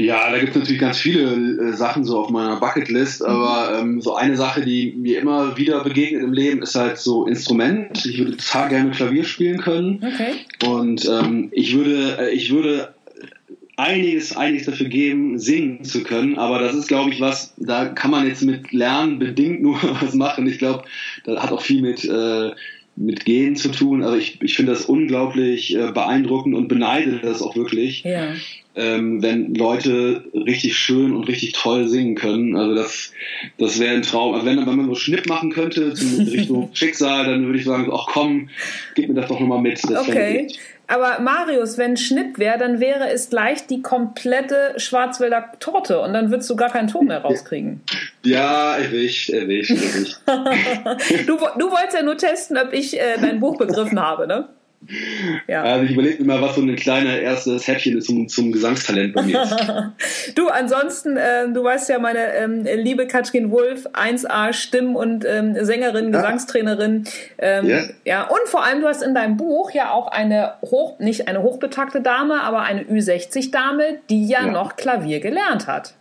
[0.00, 3.26] Ja, da gibt es natürlich ganz viele äh, Sachen so auf meiner Bucketlist, mhm.
[3.26, 7.26] aber ähm, so eine Sache, die mir immer wieder begegnet im Leben, ist halt so
[7.26, 8.06] Instrument.
[8.06, 9.96] Ich würde total gerne Klavier spielen können.
[9.96, 10.68] Okay.
[10.70, 12.94] Und ähm, ich würde, äh, ich würde
[13.76, 16.38] einiges, einiges dafür geben, singen zu können.
[16.38, 20.14] Aber das ist, glaube ich, was, da kann man jetzt mit Lernen bedingt nur was
[20.14, 20.46] machen.
[20.46, 20.84] Ich glaube,
[21.24, 22.52] das hat auch viel mit, äh,
[22.94, 24.04] mit Gehen zu tun.
[24.04, 28.04] Also ich, ich finde das unglaublich äh, beeindruckend und beneide das auch wirklich.
[28.04, 28.28] Ja
[28.78, 32.56] ähm, wenn Leute richtig schön und richtig toll singen können.
[32.56, 33.12] Also das,
[33.58, 34.34] das wäre ein Traum.
[34.34, 37.90] Also wenn, wenn man so Schnipp machen könnte zum Richtung Schicksal, dann würde ich sagen,
[37.92, 38.50] ach komm,
[38.94, 39.82] gib mir das doch nochmal mit.
[39.84, 40.46] Okay.
[40.86, 46.30] Aber Marius, wenn Schnipp wäre, dann wäre es gleich die komplette Schwarzwälder Torte und dann
[46.30, 47.82] würdest du gar keinen Ton mehr rauskriegen.
[48.24, 50.18] Ja, erwischt, erwischt, erwischt.
[51.26, 54.48] du, du wolltest ja nur testen, ob ich äh, dein Buch begriffen habe, ne?
[55.46, 55.62] Ja.
[55.68, 59.14] Also ich überlege mir mal, was so ein kleiner erstes Häppchen ist zum, zum Gesangstalent
[59.14, 59.94] bei mir.
[60.34, 65.56] du, ansonsten, äh, du weißt ja, meine ähm, liebe Katrin Wolf, 1A Stimm- und ähm,
[65.64, 66.20] Sängerin, ja.
[66.20, 67.04] Gesangstrainerin.
[67.38, 67.80] Ähm, ja.
[68.04, 71.42] ja, und vor allem, du hast in deinem Buch ja auch eine hoch, nicht eine
[71.42, 75.94] hochbetagte Dame, aber eine Ü60-Dame, die ja, ja noch Klavier gelernt hat.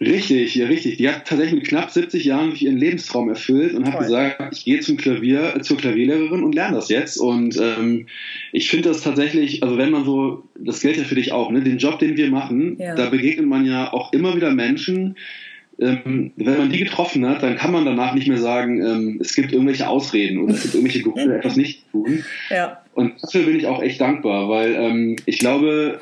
[0.00, 0.96] Richtig, ja, richtig.
[0.96, 3.92] Die hat tatsächlich mit knapp 70 Jahren ihren Lebenstraum erfüllt und Toll.
[3.92, 7.18] hat gesagt, ich gehe zum Klavier, zur Klavierlehrerin und lerne das jetzt.
[7.18, 8.06] Und ähm,
[8.52, 11.60] ich finde das tatsächlich, also wenn man so, das gilt ja für dich auch, ne,
[11.60, 12.94] den Job, den wir machen, ja.
[12.94, 15.16] da begegnet man ja auch immer wieder Menschen,
[15.78, 19.34] ähm, wenn man die getroffen hat, dann kann man danach nicht mehr sagen, ähm, es
[19.34, 22.24] gibt irgendwelche Ausreden oder es gibt irgendwelche Gründe, etwas nicht zu tun.
[22.50, 22.82] Ja.
[22.94, 25.98] Und dafür bin ich auch echt dankbar, weil ähm, ich glaube,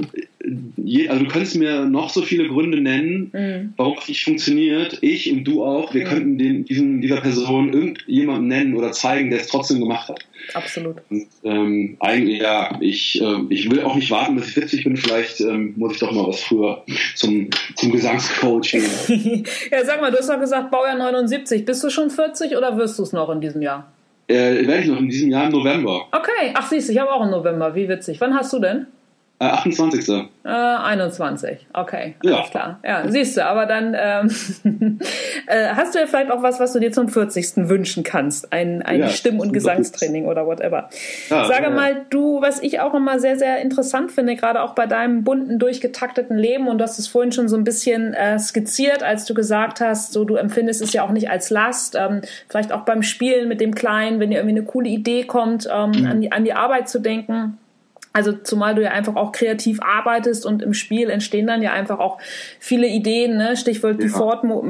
[0.76, 3.72] je, also du könntest mir noch so viele Gründe nennen, mhm.
[3.76, 4.98] warum es nicht funktioniert.
[5.00, 6.08] Ich und du auch, wir mhm.
[6.08, 10.24] könnten den, diesen, dieser Person irgendjemanden nennen oder zeigen, der es trotzdem gemacht hat.
[10.54, 10.96] Absolut.
[11.10, 14.96] Und, ähm, eigentlich, ja, ich, äh, ich will auch nicht warten, bis ich 40 bin.
[14.96, 16.82] Vielleicht ähm, muss ich doch mal was früher
[17.14, 18.82] zum, zum Gesangscoaching.
[19.70, 21.64] ja, sag mal, du hast doch gesagt, Baujahr 79.
[21.64, 23.92] Bist du schon 40 oder wirst du es noch in diesem Jahr?
[24.28, 26.06] Äh, werde ich noch in diesem Jahr im November.
[26.12, 27.74] Okay, ach siehst du, ich habe auch im November.
[27.74, 28.20] Wie witzig.
[28.20, 28.86] Wann hast du denn?
[29.40, 30.08] 28.
[30.44, 32.38] Äh, 21, okay, ja.
[32.38, 32.80] alles klar.
[32.84, 34.98] Ja, siehst du, aber dann ähm,
[35.46, 37.68] äh, hast du ja vielleicht auch was, was du dir zum 40.
[37.68, 38.52] wünschen kannst.
[38.52, 40.88] Ein, ein ja, Stimm- und Gesangstraining oder whatever.
[41.30, 44.86] Ja, Sage mal, du, was ich auch immer sehr, sehr interessant finde, gerade auch bei
[44.86, 49.04] deinem bunten, durchgetakteten Leben, und du hast es vorhin schon so ein bisschen äh, skizziert,
[49.04, 52.72] als du gesagt hast, so du empfindest es ja auch nicht als Last, ähm, vielleicht
[52.72, 56.06] auch beim Spielen mit dem Kleinen, wenn dir irgendwie eine coole Idee kommt, ähm, mhm.
[56.06, 57.58] an, die, an die Arbeit zu denken
[58.12, 61.98] also zumal du ja einfach auch kreativ arbeitest und im Spiel entstehen dann ja einfach
[61.98, 62.18] auch
[62.58, 63.56] viele Ideen, ne?
[63.56, 64.06] Stichwort ja.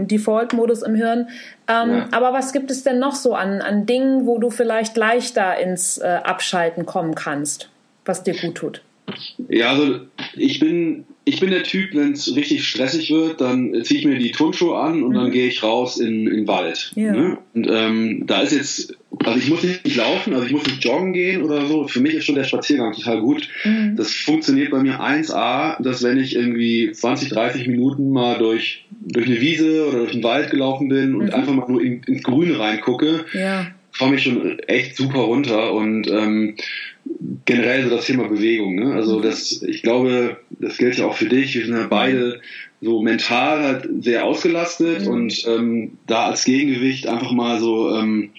[0.05, 1.29] Default-Modus im Hirn.
[1.69, 2.09] Ähm, ja.
[2.13, 5.99] Aber was gibt es denn noch so an, an Dingen, wo du vielleicht leichter ins
[5.99, 7.71] äh, Abschalten kommen kannst,
[8.05, 8.83] was dir gut tut?
[9.49, 10.01] Ja, also
[10.35, 14.19] ich bin ich bin der Typ, wenn es richtig stressig wird, dann ziehe ich mir
[14.19, 15.15] die Turnschuhe an und mhm.
[15.15, 16.93] dann gehe ich raus in, in den Wald.
[16.95, 17.13] Ja.
[17.13, 17.39] Ne?
[17.55, 21.13] Und ähm, da ist jetzt, also ich muss nicht laufen, also ich muss nicht joggen
[21.13, 21.89] gehen oder so.
[21.89, 23.49] Für mich ist schon der Spaziergang total gut.
[23.65, 23.97] Mhm.
[23.97, 29.27] Das funktioniert bei mir 1A, dass wenn ich irgendwie 20, 30 Minuten mal durch, durch
[29.27, 31.35] eine Wiese oder durch den Wald gelaufen bin und mhm.
[31.35, 33.69] einfach mal nur in, ins Grüne reingucke, ja.
[33.99, 36.57] komme ich schon echt super runter und ähm,
[37.47, 38.75] generell so das Thema Bewegung.
[38.75, 38.93] Ne?
[38.93, 39.23] Also mhm.
[39.23, 41.55] das, ich glaube, das gilt ja auch für dich.
[41.55, 42.41] Wir sind ja beide
[42.81, 45.09] so mental halt sehr ausgelastet mhm.
[45.09, 48.31] und ähm, da als Gegengewicht einfach mal so ähm,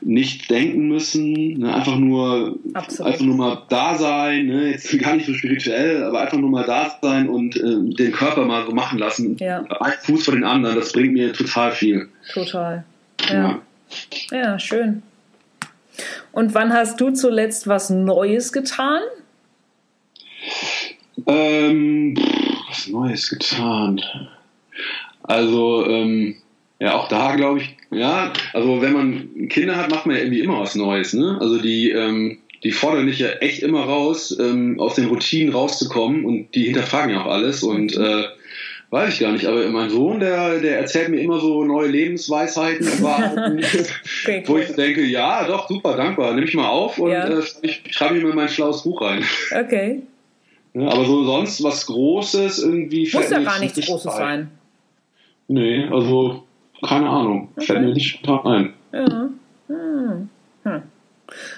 [0.00, 1.74] nicht denken müssen, ne?
[1.74, 3.12] einfach nur Absolut.
[3.12, 4.70] einfach nur mal da sein, ne?
[4.70, 8.44] jetzt gar nicht so spirituell, aber einfach nur mal da sein und äh, den Körper
[8.44, 9.36] mal so machen lassen.
[9.38, 9.64] Ja.
[9.80, 12.08] Ein Fuß vor den anderen, das bringt mir total viel.
[12.32, 12.84] Total.
[13.28, 13.60] ja,
[14.30, 14.38] ja.
[14.38, 15.02] ja schön.
[16.32, 19.00] Und wann hast du zuletzt was Neues getan?
[21.26, 22.14] Ähm,
[22.68, 24.02] was Neues getan.
[25.22, 26.36] Also, ähm,
[26.78, 30.40] ja, auch da glaube ich, ja, also wenn man Kinder hat, macht man ja irgendwie
[30.40, 31.38] immer was Neues, ne?
[31.40, 36.24] Also die, ähm, die fordern dich ja echt immer raus, ähm, aus den Routinen rauszukommen
[36.24, 38.24] und die hinterfragen ja auch alles und äh,
[38.90, 42.88] weiß ich gar nicht, aber mein Sohn, der, der erzählt mir immer so neue Lebensweisheiten,
[43.04, 47.26] okay, wo ich denke, ja, doch, super, dankbar, nehme ich mal auf und ja.
[47.26, 49.24] äh, ich schreibe ich mir mein schlaues Buch rein.
[49.52, 50.02] Okay.
[50.74, 54.18] Ja, aber so sonst was Großes irgendwie Muss ja gar nichts Großes ein.
[54.18, 54.50] sein.
[55.48, 56.45] Nee, also
[56.84, 57.48] keine Ahnung.
[57.56, 57.66] Okay.
[57.66, 58.72] Fällt mir nicht spontan ein.
[58.92, 59.28] Ja.
[59.68, 60.28] Hm.
[60.64, 60.82] Hm.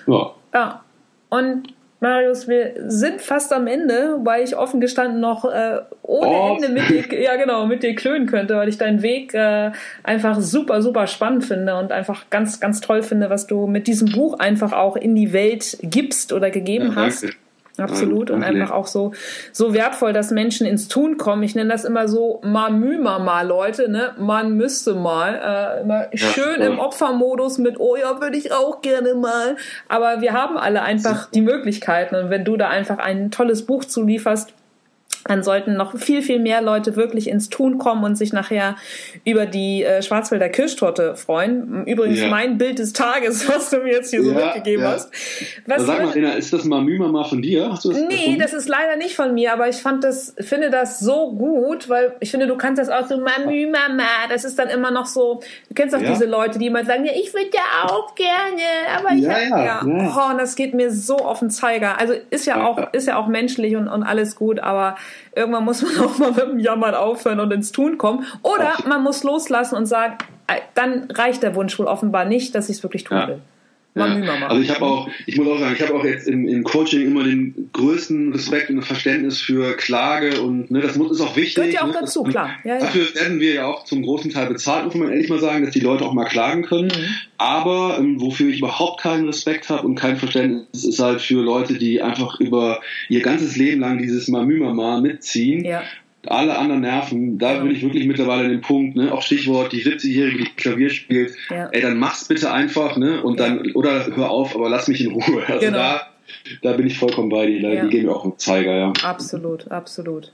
[0.07, 0.35] Ja.
[0.55, 0.85] Ja.
[1.31, 6.55] Und Marius, wir sind fast am Ende, weil ich offen gestanden noch äh, ohne oh.
[6.55, 9.73] Ende mit dir, ja genau, mit dir klönen könnte, weil ich deinen Weg äh,
[10.05, 14.13] einfach super, super spannend finde und einfach ganz, ganz toll finde, was du mit diesem
[14.13, 17.25] Buch einfach auch in die Welt gibst oder gegeben ja, hast.
[17.25, 17.37] Danke.
[17.79, 18.31] Absolut.
[18.31, 19.13] Und einfach auch so,
[19.53, 21.43] so wertvoll, dass Menschen ins Tun kommen.
[21.45, 24.15] Ich nenne das immer so Mamüma mal, Leute, ne?
[24.19, 25.35] Man müsste mal.
[25.35, 29.57] Äh, immer schön im Opfermodus mit, oh ja, würde ich auch gerne mal.
[29.89, 32.17] Aber wir haben alle einfach die Möglichkeiten.
[32.17, 34.53] Und wenn du da einfach ein tolles Buch zulieferst,
[35.29, 38.77] dann sollten noch viel, viel mehr Leute wirklich ins Tun kommen und sich nachher
[39.25, 41.85] über die äh, Schwarzwälder Kirschtorte freuen.
[41.87, 42.29] Übrigens ja.
[42.29, 44.93] mein Bild des Tages, was du mir jetzt hier so ja, mitgegeben ja.
[44.93, 45.11] hast.
[45.67, 47.71] Was Sag mal, Lena, ist das Mamüma von dir?
[47.71, 48.41] Hast du das nee, erfunden?
[48.41, 52.15] das ist leider nicht von mir, aber ich fand das, finde das so gut, weil
[52.21, 55.75] ich finde, du kannst das auch so Mamümama, das ist dann immer noch so, du
[55.75, 58.63] kennst auch diese Leute, die immer sagen, ja, ich würde ja auch gerne,
[58.97, 61.99] aber ich ja, hab, ja, Oh, und das geht mir so auf den Zeiger.
[61.99, 64.97] Also ist ja auch, ist ja auch menschlich und, und alles gut, aber
[65.35, 68.25] irgendwann muss man auch mal mit dem Jammern aufhören und ins Tun kommen.
[68.43, 72.69] Oder man muss loslassen und sagen, äh, dann reicht der Wunsch wohl offenbar nicht, dass
[72.69, 73.41] ich es wirklich tun will.
[73.95, 74.05] Ja.
[74.47, 77.07] Also ich habe auch, ich muss auch sagen, ich habe auch jetzt im, im, Coaching
[77.07, 81.55] immer den größten Respekt und Verständnis für Klage und ne, das ist auch wichtig.
[81.57, 82.51] Gehört ja auch ne, dazu, klar.
[82.65, 82.81] Ja, ja.
[82.81, 85.73] Dafür werden wir ja auch zum großen Teil bezahlt, muss man ehrlich mal sagen, dass
[85.73, 86.89] die Leute auch mal klagen können.
[86.89, 87.15] Mhm.
[87.39, 91.75] Aber ähm, wofür ich überhaupt keinen Respekt habe und kein Verständnis, ist halt für Leute,
[91.75, 95.65] die einfach über ihr ganzes Leben lang dieses Mamümama mitziehen
[96.31, 99.83] alle anderen nerven, da bin ich wirklich mittlerweile an dem Punkt, ne, auch Stichwort, die
[99.83, 101.69] 70-Jährige, die Klavier spielt, ja.
[101.71, 105.13] ey, dann mach's bitte einfach, ne, und dann, oder hör auf, aber lass mich in
[105.13, 105.45] Ruhe.
[105.47, 105.79] Also genau.
[105.79, 106.09] da,
[106.63, 107.85] da bin ich vollkommen bei dir, ja.
[107.85, 108.93] die geben mir auch einen Zeiger, ja.
[109.03, 110.33] Absolut, absolut.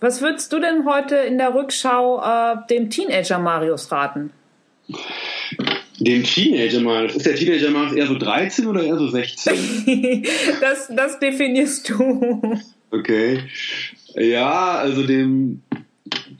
[0.00, 4.30] Was würdest du denn heute in der Rückschau äh, dem Teenager Marius raten?
[5.98, 7.16] Dem Teenager Marius?
[7.16, 10.24] Ist der Teenager Marius eher so 13 oder eher so 16?
[10.60, 12.58] das, das definierst du.
[12.90, 13.40] Okay.
[14.14, 15.62] Ja, also dem,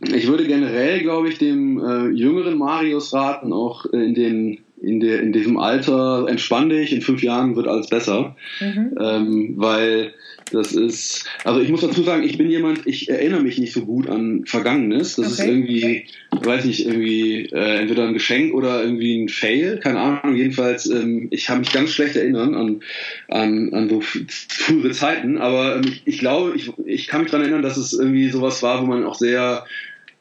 [0.02, 5.00] ich würde generell, glaube ich, dem äh, jüngeren Marius raten, auch äh, in den in,
[5.00, 8.36] der, in diesem Alter entspann dich, in fünf Jahren wird alles besser.
[8.60, 8.94] Mhm.
[8.98, 10.14] Ähm, weil
[10.52, 13.84] das ist, also ich muss dazu sagen, ich bin jemand, ich erinnere mich nicht so
[13.84, 15.16] gut an Vergangenes.
[15.16, 15.42] Das okay.
[15.42, 20.36] ist irgendwie, weiß nicht, irgendwie äh, entweder ein Geschenk oder irgendwie ein Fail, keine Ahnung.
[20.36, 22.80] Jedenfalls, ähm, ich habe mich ganz schlecht erinnern an,
[23.28, 27.44] an, an so frühere Zeiten, aber ähm, ich, ich glaube, ich, ich kann mich daran
[27.44, 29.64] erinnern, dass es irgendwie sowas war, wo man auch sehr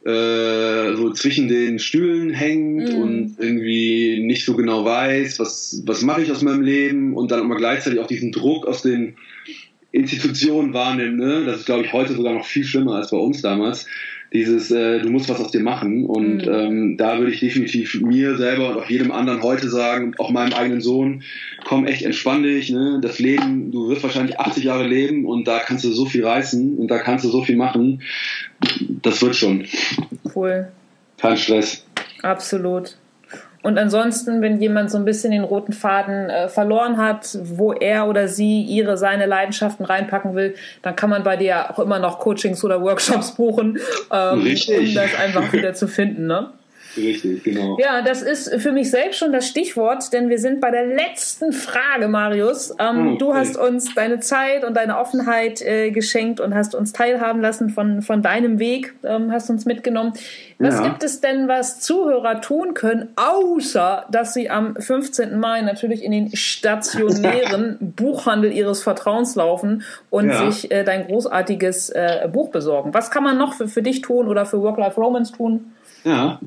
[0.06, 3.02] äh, so zwischen den Stühlen hängt mhm.
[3.02, 7.42] und irgendwie nicht so genau weiß, was, was mache ich aus meinem Leben und dann
[7.42, 9.16] immer gleichzeitig auch diesen Druck aus den
[9.92, 11.18] Institutionen wahrnimmt.
[11.18, 11.44] Ne?
[11.46, 13.88] Das ist, glaube ich, heute sogar noch viel schlimmer als bei uns damals.
[14.32, 16.06] Dieses, äh, du musst was aus dir machen.
[16.06, 16.54] Und mhm.
[16.54, 20.54] ähm, da würde ich definitiv mir selber und auch jedem anderen heute sagen, auch meinem
[20.54, 21.24] eigenen Sohn,
[21.66, 22.70] komm echt entspann dich.
[22.70, 23.00] Ne?
[23.02, 26.78] Das Leben, du wirst wahrscheinlich 80 Jahre leben und da kannst du so viel reißen
[26.78, 28.02] und da kannst du so viel machen.
[29.02, 29.66] Das wird schon.
[30.36, 30.68] Cool.
[31.18, 31.86] Kein Stress.
[32.22, 32.96] Absolut.
[33.62, 38.08] Und ansonsten, wenn jemand so ein bisschen den roten Faden äh, verloren hat, wo er
[38.08, 42.20] oder sie ihre, seine Leidenschaften reinpacken will, dann kann man bei dir auch immer noch
[42.20, 43.80] Coachings oder Workshops buchen,
[44.12, 46.28] ähm, um das einfach wieder zu finden.
[46.28, 46.52] Ne?
[46.98, 47.78] Richtig, genau.
[47.80, 51.52] Ja, das ist für mich selbst schon das Stichwort, denn wir sind bei der letzten
[51.52, 52.74] Frage, Marius.
[52.80, 53.18] Ähm, okay.
[53.20, 57.70] Du hast uns deine Zeit und deine Offenheit äh, geschenkt und hast uns teilhaben lassen
[57.70, 60.14] von, von deinem Weg, ähm, hast uns mitgenommen.
[60.58, 60.88] Was ja.
[60.88, 65.40] gibt es denn, was Zuhörer tun können, außer dass sie am 15.
[65.40, 70.52] Mai natürlich in den stationären Buchhandel ihres Vertrauens laufen und ja.
[70.52, 72.94] sich äh, dein großartiges äh, Buch besorgen?
[72.94, 75.72] Was kann man noch für, für dich tun oder für Work-Life-Romance tun?
[76.04, 76.40] Ja,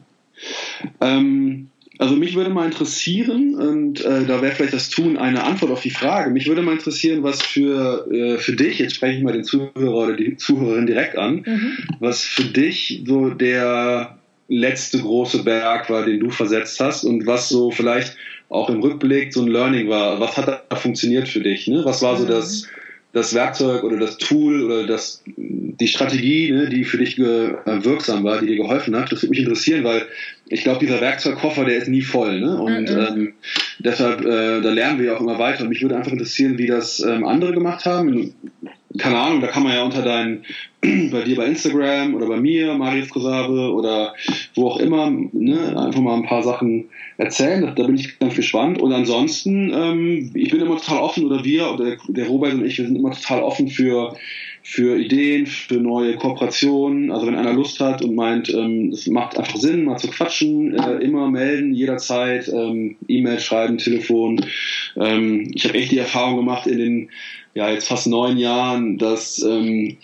[1.01, 1.69] ähm,
[1.99, 5.83] also mich würde mal interessieren, und äh, da wäre vielleicht das Tun eine Antwort auf
[5.83, 9.33] die Frage, mich würde mal interessieren, was für, äh, für dich, jetzt spreche ich mal
[9.33, 11.79] den Zuhörer oder die Zuhörerin direkt an, mhm.
[12.01, 14.19] was für dich so der
[14.49, 18.17] letzte große Berg war, den du versetzt hast und was so vielleicht
[18.49, 20.21] auch im Rückblick so ein Learning war.
[20.21, 21.69] Was hat da funktioniert für dich?
[21.69, 21.83] Ne?
[21.85, 22.29] Was war so mhm.
[22.29, 22.69] das
[23.13, 27.53] das Werkzeug oder das Tool oder das, die Strategie, ne, die für dich äh,
[27.85, 29.13] wirksam war, die dir geholfen hat.
[29.13, 30.07] Das würde mich interessieren, weil
[30.47, 32.41] ich glaube, dieser Werkzeugkoffer, der ist nie voll.
[32.41, 32.61] Ne?
[32.61, 32.99] Und mhm.
[32.99, 33.33] ähm,
[33.79, 35.63] deshalb, äh, da lernen wir auch immer weiter.
[35.63, 38.35] Und mich würde einfach interessieren, wie das ähm, andere gemacht haben.
[38.99, 40.45] Keine Ahnung, da kann man ja unter deinen,
[41.11, 44.15] bei dir bei Instagram oder bei mir, Marius Kosabe oder
[44.55, 46.87] wo auch immer, ne, einfach mal ein paar Sachen
[47.17, 47.73] erzählen.
[47.75, 48.81] Da bin ich ganz gespannt.
[48.81, 52.79] Und ansonsten, ähm, ich bin immer total offen, oder wir, oder der Robert und ich,
[52.79, 54.15] wir sind immer total offen für
[54.63, 57.11] für Ideen, für neue Kooperationen.
[57.11, 60.75] Also wenn einer Lust hat und meint, ähm, es macht einfach Sinn, mal zu quatschen,
[60.75, 64.45] äh, immer melden, jederzeit, ähm, E-Mail schreiben, Telefon.
[64.97, 67.11] Ähm, ich habe echt die Erfahrung gemacht in den
[67.55, 69.99] ja jetzt fast neun Jahren, dass ähm,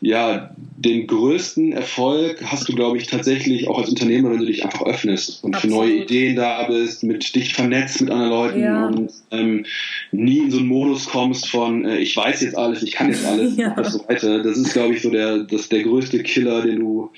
[0.00, 4.64] ja den größten Erfolg hast du, glaube ich, tatsächlich auch als Unternehmer, wenn du dich
[4.64, 5.76] einfach öffnest und Absolut.
[5.76, 8.86] für neue Ideen da bist, mit dich vernetzt mit anderen Leuten ja.
[8.86, 9.66] und ähm,
[10.12, 13.24] nie in so einen Modus kommst von äh, ich weiß jetzt alles, ich kann jetzt
[13.24, 13.74] alles ja.
[13.74, 14.42] und so weiter.
[14.42, 17.10] Das ist, glaube ich, so der das der größte Killer, den du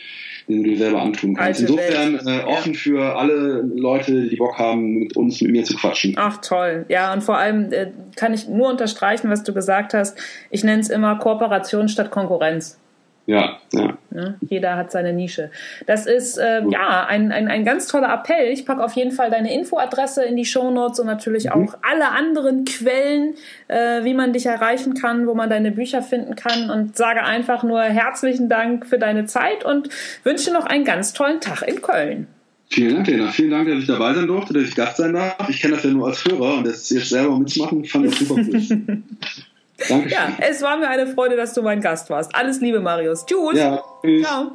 [0.49, 1.61] den du dir selber antun kannst.
[1.61, 2.79] Alte Insofern äh, offen ja.
[2.79, 6.15] für alle Leute, die Bock haben, mit uns, mit mir zu quatschen.
[6.17, 6.85] Ach toll.
[6.89, 10.17] Ja, und vor allem äh, kann ich nur unterstreichen, was du gesagt hast.
[10.51, 12.79] Ich nenne es immer Kooperation statt Konkurrenz.
[13.27, 13.99] Ja, ja.
[14.11, 14.39] Ne?
[14.41, 15.51] Jeder hat seine Nische.
[15.87, 18.53] Das ist äh, ja ein, ein, ein ganz toller Appell.
[18.53, 21.51] Ich packe auf jeden Fall deine Infoadresse in die Shownotes und natürlich mhm.
[21.51, 23.35] auch alle anderen Quellen,
[23.67, 27.65] äh, wie man dich erreichen kann, wo man deine Bücher finden kann und sage einfach
[27.65, 29.89] nur herzlichen Dank für deine Zeit und
[30.23, 32.29] wünsche noch einen ganz tollen Tag in Köln.
[32.69, 33.29] Vielen Dank, Lena.
[33.29, 35.49] Vielen Dank, dass ich dabei sein durfte, dass ich Gast sein darf.
[35.49, 38.35] Ich kenne das ja nur als Hörer und das jetzt selber mitzumachen, fand ich super
[38.37, 39.03] cool.
[39.89, 40.09] Danke.
[40.09, 42.35] Ja, es war mir eine Freude, dass du mein Gast warst.
[42.35, 43.27] Alles Liebe, Marius.
[43.27, 43.59] Tschüss.
[43.59, 44.27] Ja, tschüss.
[44.27, 44.51] Ciao.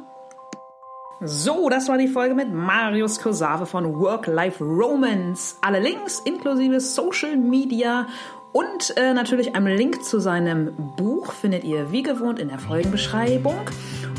[1.24, 5.56] So, das war die Folge mit Marius Kosave von Work-Life Romance.
[5.60, 8.08] Alle Links inklusive Social Media
[8.52, 13.56] und äh, natürlich einem Link zu seinem Buch findet ihr wie gewohnt in der Folgenbeschreibung.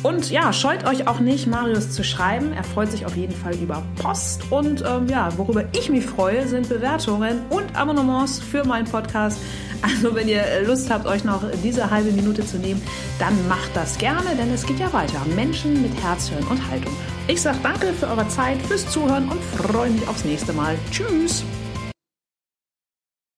[0.02, 2.52] Und ja, scheut euch auch nicht, Marius zu schreiben.
[2.52, 4.52] Er freut sich auf jeden Fall über Post.
[4.52, 9.40] Und ähm, ja, worüber ich mich freue, sind Bewertungen und Abonnements für meinen Podcast.
[9.84, 12.82] Also wenn ihr Lust habt, euch noch diese halbe Minute zu nehmen,
[13.20, 15.22] dann macht das gerne, denn es geht ja weiter.
[15.36, 16.94] Menschen mit Herz, Hirn und Haltung.
[17.28, 20.78] Ich sage danke für eure Zeit, fürs Zuhören und freue mich aufs nächste Mal.
[20.90, 21.44] Tschüss!